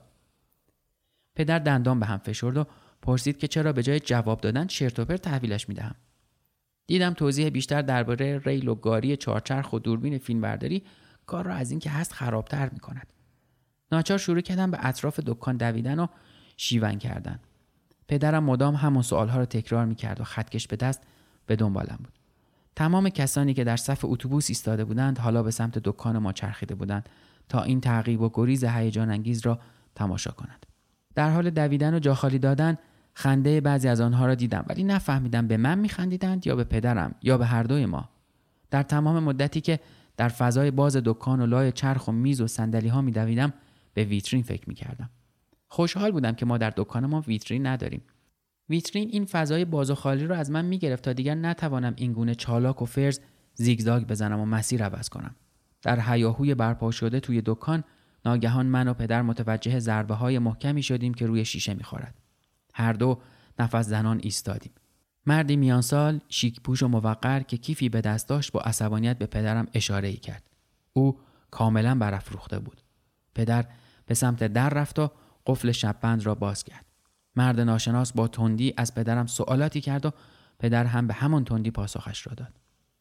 پدر 1.35 1.59
دندان 1.59 1.99
به 1.99 2.05
هم 2.05 2.17
فشرد 2.17 2.57
و 2.57 2.65
پرسید 3.01 3.37
که 3.37 3.47
چرا 3.47 3.73
به 3.73 3.83
جای 3.83 3.99
جواب 3.99 4.41
دادن 4.41 4.67
چرت 4.67 4.99
و 4.99 5.05
پرت 5.05 5.21
تحویلش 5.21 5.69
می‌دهم. 5.69 5.95
دیدم 6.87 7.13
توضیح 7.13 7.49
بیشتر 7.49 7.81
درباره 7.81 8.41
ریل 8.45 8.67
و 8.67 8.75
گاری 8.75 9.17
چهارچرخ 9.17 9.73
و 9.73 9.79
دوربین 9.79 10.17
فیلمبرداری 10.17 10.83
کار 11.25 11.45
را 11.45 11.53
از 11.53 11.71
اینکه 11.71 11.89
هست 11.89 12.13
خرابتر 12.13 12.69
می‌کند. 12.69 13.14
ناچار 13.91 14.17
شروع 14.17 14.41
کردم 14.41 14.71
به 14.71 14.77
اطراف 14.81 15.19
دکان 15.19 15.57
دویدن 15.57 15.99
و 15.99 16.07
شیون 16.57 16.97
کردن. 16.97 17.39
پدرم 18.07 18.43
مدام 18.43 18.75
همون 18.75 19.01
سوالها 19.01 19.37
را 19.37 19.45
تکرار 19.45 19.85
می‌کرد 19.85 20.21
و 20.21 20.23
خطکش 20.23 20.67
به 20.67 20.75
دست 20.75 21.01
به 21.45 21.55
دنبالم 21.55 21.99
بود. 22.03 22.13
تمام 22.75 23.09
کسانی 23.09 23.53
که 23.53 23.63
در 23.63 23.77
صف 23.77 24.05
اتوبوس 24.05 24.49
ایستاده 24.49 24.85
بودند 24.85 25.17
حالا 25.17 25.43
به 25.43 25.51
سمت 25.51 25.79
دکان 25.79 26.17
ما 26.17 26.33
چرخیده 26.33 26.75
بودند 26.75 27.09
تا 27.49 27.61
این 27.61 27.81
تعقیب 27.81 28.21
و 28.21 28.29
گریز 28.33 28.63
هیجان 28.63 29.11
انگیز 29.11 29.45
را 29.45 29.59
تماشا 29.95 30.31
کنند. 30.31 30.65
در 31.15 31.29
حال 31.29 31.49
دویدن 31.49 31.93
و 31.93 31.99
جاخالی 31.99 32.39
دادن 32.39 32.77
خنده 33.13 33.61
بعضی 33.61 33.87
از 33.87 34.01
آنها 34.01 34.25
را 34.25 34.35
دیدم 34.35 34.65
ولی 34.69 34.83
نفهمیدم 34.83 35.47
به 35.47 35.57
من 35.57 35.79
میخندیدند 35.79 36.47
یا 36.47 36.55
به 36.55 36.63
پدرم 36.63 37.15
یا 37.21 37.37
به 37.37 37.45
هر 37.45 37.63
دوی 37.63 37.85
ما. 37.85 38.09
در 38.71 38.83
تمام 38.83 39.23
مدتی 39.23 39.61
که 39.61 39.79
در 40.17 40.29
فضای 40.29 40.71
باز 40.71 40.97
دکان 40.97 41.41
و 41.41 41.45
لای 41.45 41.71
چرخ 41.71 42.07
و 42.07 42.11
میز 42.11 42.41
و 42.41 42.47
صندلی 42.47 42.87
ها 42.87 43.01
میدویدم 43.01 43.53
به 43.95 44.03
ویترین 44.03 44.43
فکر 44.43 44.69
می‌کردم. 44.69 45.09
خوشحال 45.67 46.11
بودم 46.11 46.31
که 46.31 46.45
ما 46.45 46.57
در 46.57 46.73
دکان 46.77 47.05
ما 47.05 47.21
ویترین 47.21 47.67
نداریم. 47.67 48.01
ویترین 48.69 49.09
این 49.11 49.25
فضای 49.25 49.65
باز 49.65 49.91
و 49.91 49.95
خالی 49.95 50.27
را 50.27 50.35
از 50.35 50.51
من 50.51 50.65
می‌گرفت 50.65 51.03
تا 51.03 51.13
دیگر 51.13 51.35
نتوانم 51.35 51.93
این 51.97 52.13
گونه 52.13 52.35
چالاک 52.35 52.81
و 52.81 52.85
فرز 52.85 53.19
زیگزاگ 53.53 54.03
بزنم 54.03 54.39
و 54.39 54.45
مسیر 54.45 54.83
عوض 54.83 55.09
کنم. 55.09 55.35
در 55.81 55.99
حیاهوی 55.99 56.55
برپا 56.55 56.91
شده 56.91 57.19
توی 57.19 57.41
دکان 57.45 57.83
ناگهان 58.25 58.65
من 58.65 58.87
و 58.87 58.93
پدر 58.93 59.21
متوجه 59.21 59.79
ضربه 59.79 60.13
های 60.13 60.39
محکمی 60.39 60.83
شدیم 60.83 61.13
که 61.13 61.25
روی 61.25 61.45
شیشه 61.45 61.73
می‌خورد. 61.73 62.15
هر 62.73 62.93
دو 62.93 63.21
نفس 63.59 63.85
زنان 63.85 64.19
ایستادیم. 64.23 64.71
مردی 65.25 65.55
میانسال 65.55 66.19
شیک 66.29 66.61
پوش 66.61 66.83
و 66.83 66.87
موقر 66.87 67.39
که 67.39 67.57
کیفی 67.57 67.89
به 67.89 68.01
دست 68.01 68.29
داشت 68.29 68.51
با 68.51 68.61
عصبانیت 68.61 69.17
به 69.17 69.25
پدرم 69.25 69.67
اشاره 69.73 70.07
ای 70.07 70.17
کرد. 70.17 70.43
او 70.93 71.19
کاملا 71.51 71.95
برافروخته 71.95 72.59
بود. 72.59 72.81
پدر 73.35 73.65
به 74.05 74.13
سمت 74.13 74.43
در 74.43 74.69
رفت 74.69 74.99
و 74.99 75.11
قفل 75.45 75.71
شببند 75.71 76.25
را 76.25 76.35
باز 76.35 76.63
کرد. 76.63 76.85
مرد 77.35 77.59
ناشناس 77.59 78.13
با 78.13 78.27
تندی 78.27 78.73
از 78.77 78.95
پدرم 78.95 79.27
سوالاتی 79.27 79.81
کرد 79.81 80.05
و 80.05 80.11
پدر 80.59 80.85
هم 80.85 81.07
به 81.07 81.13
همان 81.13 81.45
تندی 81.45 81.71
پاسخش 81.71 82.27
را 82.27 82.33
داد. 82.33 82.53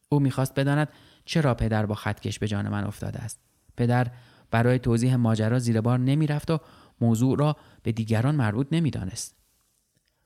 او 0.09 0.19
می‌خواست 0.19 0.55
بداند 0.55 0.89
چرا 1.25 1.53
پدر 1.53 1.85
با 1.85 1.95
خطکش 1.95 2.39
به 2.39 2.47
جان 2.47 2.69
من 2.69 2.83
افتاده 2.83 3.19
است. 3.19 3.39
پدر 3.77 4.11
برای 4.51 4.79
توضیح 4.79 5.15
ماجرا 5.15 5.59
زیر 5.59 5.81
بار 5.81 5.99
نمی‌رفت 5.99 6.51
و 6.51 6.59
موضوع 7.01 7.39
را 7.39 7.57
به 7.83 7.91
دیگران 7.91 8.35
مربوط 8.35 8.67
نمی‌دانست. 8.71 9.35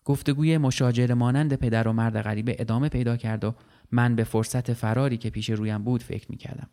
گفتگوی 0.06 0.58
مشاجره 0.58 1.16
مانند 1.16 1.54
پدر 1.54 1.88
و 1.88 1.94
مرد 1.94 2.22
غریبه 2.22 2.56
ادامه 2.60 2.90
پیدا 2.90 3.18
کرد 3.18 3.44
و 3.44 3.56
من 3.92 4.16
به 4.16 4.24
فرصت 4.24 4.74
فراری 4.74 5.18
که 5.18 5.30
پیش 5.30 5.50
رویم 5.50 5.84
بود 5.84 6.04
فکر 6.04 6.32
می 6.32 6.38
کردم. 6.38 6.70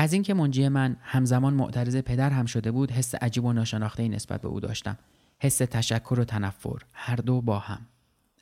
از 0.00 0.12
اینکه 0.12 0.34
منجی 0.34 0.68
من 0.68 0.96
همزمان 1.00 1.54
معترض 1.54 1.96
پدر 1.96 2.30
هم 2.30 2.46
شده 2.46 2.70
بود 2.70 2.90
حس 2.90 3.14
عجیب 3.14 3.44
و 3.44 3.52
ناشناخته 3.52 4.08
نسبت 4.08 4.40
به 4.40 4.48
او 4.48 4.60
داشتم. 4.60 4.98
حس 5.38 5.58
تشکر 5.58 6.20
و 6.20 6.24
تنفر 6.24 6.78
هر 6.92 7.16
دو 7.16 7.40
با 7.40 7.58
هم. 7.58 7.86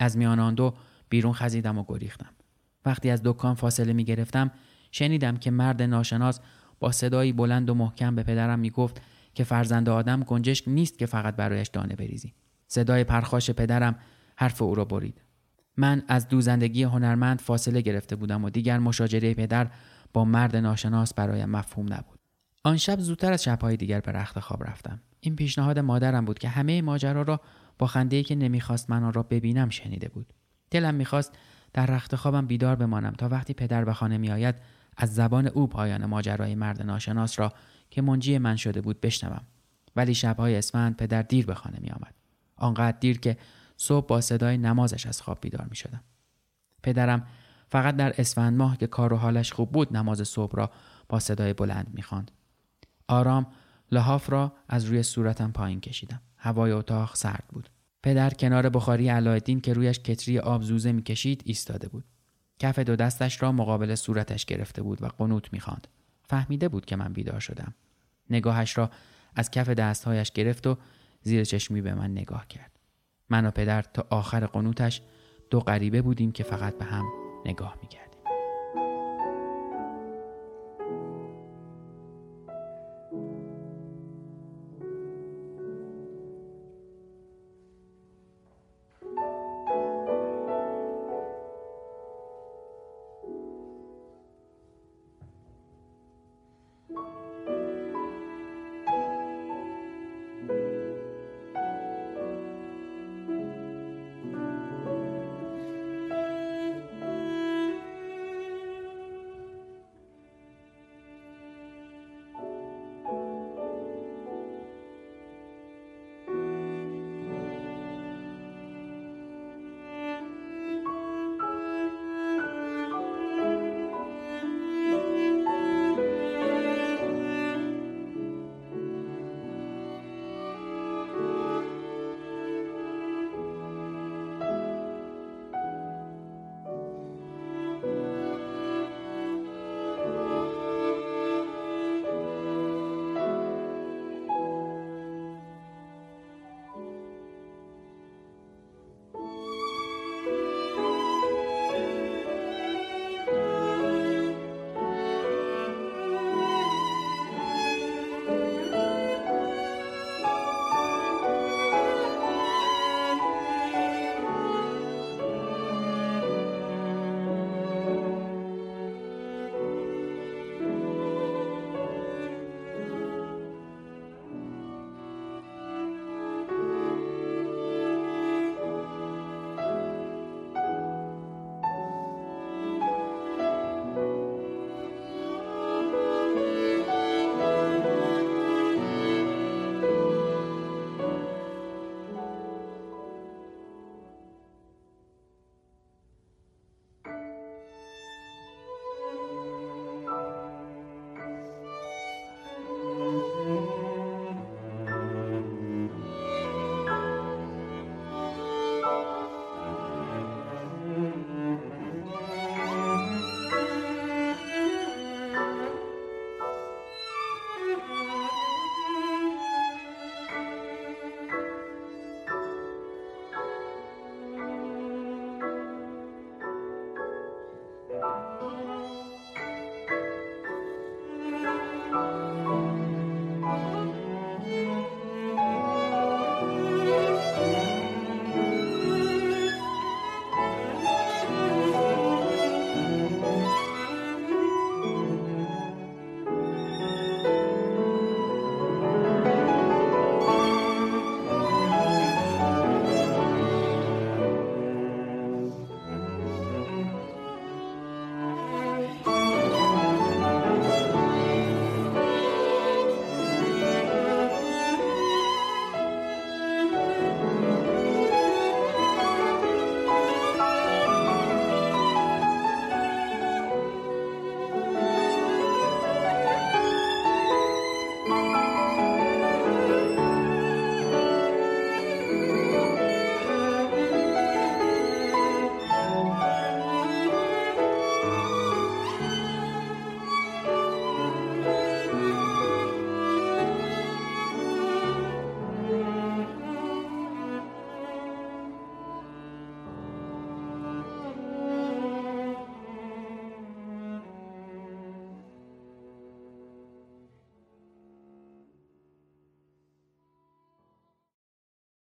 از 0.00 0.16
میان 0.16 0.40
آن 0.40 0.54
دو 0.54 0.74
بیرون 1.08 1.32
خزیدم 1.32 1.78
و 1.78 1.84
گریختم. 1.88 2.30
وقتی 2.86 3.10
از 3.10 3.20
دکان 3.24 3.54
فاصله 3.54 3.92
می 3.92 4.04
گرفتم 4.04 4.50
شنیدم 4.92 5.36
که 5.36 5.50
مرد 5.50 5.82
ناشناس 5.82 6.40
با 6.80 6.92
صدایی 6.92 7.32
بلند 7.32 7.70
و 7.70 7.74
محکم 7.74 8.14
به 8.14 8.22
پدرم 8.22 8.58
می 8.58 8.70
گفت 8.70 9.02
که 9.34 9.44
فرزند 9.44 9.88
آدم 9.88 10.20
گنجشک 10.20 10.68
نیست 10.68 10.98
که 10.98 11.06
فقط 11.06 11.36
برایش 11.36 11.68
دانه 11.68 11.94
بریزی. 11.96 12.34
صدای 12.68 13.04
پرخاش 13.04 13.50
پدرم 13.50 13.96
حرف 14.36 14.62
او 14.62 14.74
را 14.74 14.84
برید. 14.84 15.20
من 15.76 16.02
از 16.08 16.28
دوزندگی 16.28 16.82
هنرمند 16.82 17.40
فاصله 17.40 17.80
گرفته 17.80 18.16
بودم 18.16 18.44
و 18.44 18.50
دیگر 18.50 18.78
مشاجره 18.78 19.34
پدر 19.34 19.70
با 20.12 20.24
مرد 20.24 20.56
ناشناس 20.56 21.14
برایم 21.14 21.48
مفهوم 21.50 21.92
نبود. 21.92 22.18
آن 22.64 22.76
شب 22.76 23.00
زودتر 23.00 23.32
از 23.32 23.44
شبهای 23.44 23.76
دیگر 23.76 24.00
به 24.00 24.12
رخت 24.12 24.40
خواب 24.40 24.64
رفتم. 24.64 25.00
این 25.20 25.36
پیشنهاد 25.36 25.78
مادرم 25.78 26.24
بود 26.24 26.38
که 26.38 26.48
همه 26.48 26.82
ماجرا 26.82 27.22
را 27.22 27.40
با 27.78 27.86
خندهای 27.86 28.22
که 28.22 28.34
نمی‌خواست 28.34 28.90
من 28.90 29.02
آن 29.02 29.12
را 29.12 29.22
ببینم 29.22 29.68
شنیده 29.68 30.08
بود. 30.08 30.32
دلم 30.70 30.94
می‌خواست 30.94 31.32
در 31.72 31.86
رخت 31.86 32.16
خوابم 32.16 32.46
بیدار 32.46 32.76
بمانم 32.76 33.12
تا 33.12 33.28
وقتی 33.28 33.54
پدر 33.54 33.84
به 33.84 33.92
خانه 33.92 34.18
میآید 34.18 34.54
از 34.96 35.14
زبان 35.14 35.46
او 35.46 35.66
پایان 35.66 36.06
ماجرای 36.06 36.54
مرد 36.54 36.82
ناشناس 36.82 37.38
را 37.38 37.52
که 37.90 38.02
منجی 38.02 38.38
من 38.38 38.56
شده 38.56 38.80
بود 38.80 39.00
بشنوم. 39.00 39.42
ولی 39.96 40.14
شبهای 40.14 40.56
اسفند 40.56 40.96
پدر 40.96 41.22
دیر 41.22 41.46
به 41.46 41.54
خانه 41.54 41.78
میآمد. 41.80 42.14
آنقدر 42.56 42.98
دیر 43.00 43.20
که 43.20 43.36
صبح 43.76 44.06
با 44.06 44.20
صدای 44.20 44.58
نمازش 44.58 45.06
از 45.06 45.22
خواب 45.22 45.38
بیدار 45.40 45.66
می 45.70 45.76
شدم. 45.76 46.00
پدرم 46.82 47.26
فقط 47.68 47.96
در 47.96 48.14
اسفند 48.18 48.58
ماه 48.58 48.76
که 48.76 48.86
کار 48.86 49.12
و 49.12 49.16
حالش 49.16 49.52
خوب 49.52 49.72
بود 49.72 49.96
نماز 49.96 50.28
صبح 50.28 50.56
را 50.56 50.70
با 51.08 51.18
صدای 51.18 51.52
بلند 51.52 51.90
می 51.94 52.02
خواند. 52.02 52.30
آرام 53.08 53.46
لحاف 53.92 54.30
را 54.30 54.52
از 54.68 54.84
روی 54.84 55.02
صورتم 55.02 55.52
پایین 55.52 55.80
کشیدم. 55.80 56.20
هوای 56.36 56.72
اتاق 56.72 57.16
سرد 57.16 57.44
بود. 57.48 57.70
پدر 58.02 58.30
کنار 58.30 58.68
بخاری 58.68 59.08
علایالدین 59.08 59.60
که 59.60 59.72
رویش 59.72 59.98
کتری 59.98 60.38
آب 60.38 60.62
زوزه 60.62 60.92
می‌کشید 60.92 61.42
ایستاده 61.44 61.88
بود. 61.88 62.04
کف 62.58 62.78
دو 62.78 62.96
دستش 62.96 63.42
را 63.42 63.52
مقابل 63.52 63.94
صورتش 63.94 64.44
گرفته 64.44 64.82
بود 64.82 65.02
و 65.02 65.08
قنوت 65.08 65.52
می‌خواند. 65.52 65.88
فهمیده 66.22 66.68
بود 66.68 66.84
که 66.84 66.96
من 66.96 67.12
بیدار 67.12 67.40
شدم. 67.40 67.74
نگاهش 68.30 68.78
را 68.78 68.90
از 69.34 69.50
کف 69.50 69.68
دستهایش 69.68 70.32
گرفت 70.32 70.66
و 70.66 70.78
زیر 71.22 71.44
چشمی 71.44 71.80
به 71.80 71.94
من 71.94 72.10
نگاه 72.10 72.46
کرد. 72.46 72.78
من 73.30 73.46
و 73.46 73.50
پدر 73.50 73.82
تا 73.82 74.06
آخر 74.10 74.46
قنوتش 74.46 75.02
دو 75.50 75.60
غریبه 75.60 76.02
بودیم 76.02 76.32
که 76.32 76.44
فقط 76.44 76.78
به 76.78 76.84
هم 76.84 77.27
نگاه 77.48 77.74
می‌کرد. 77.82 78.07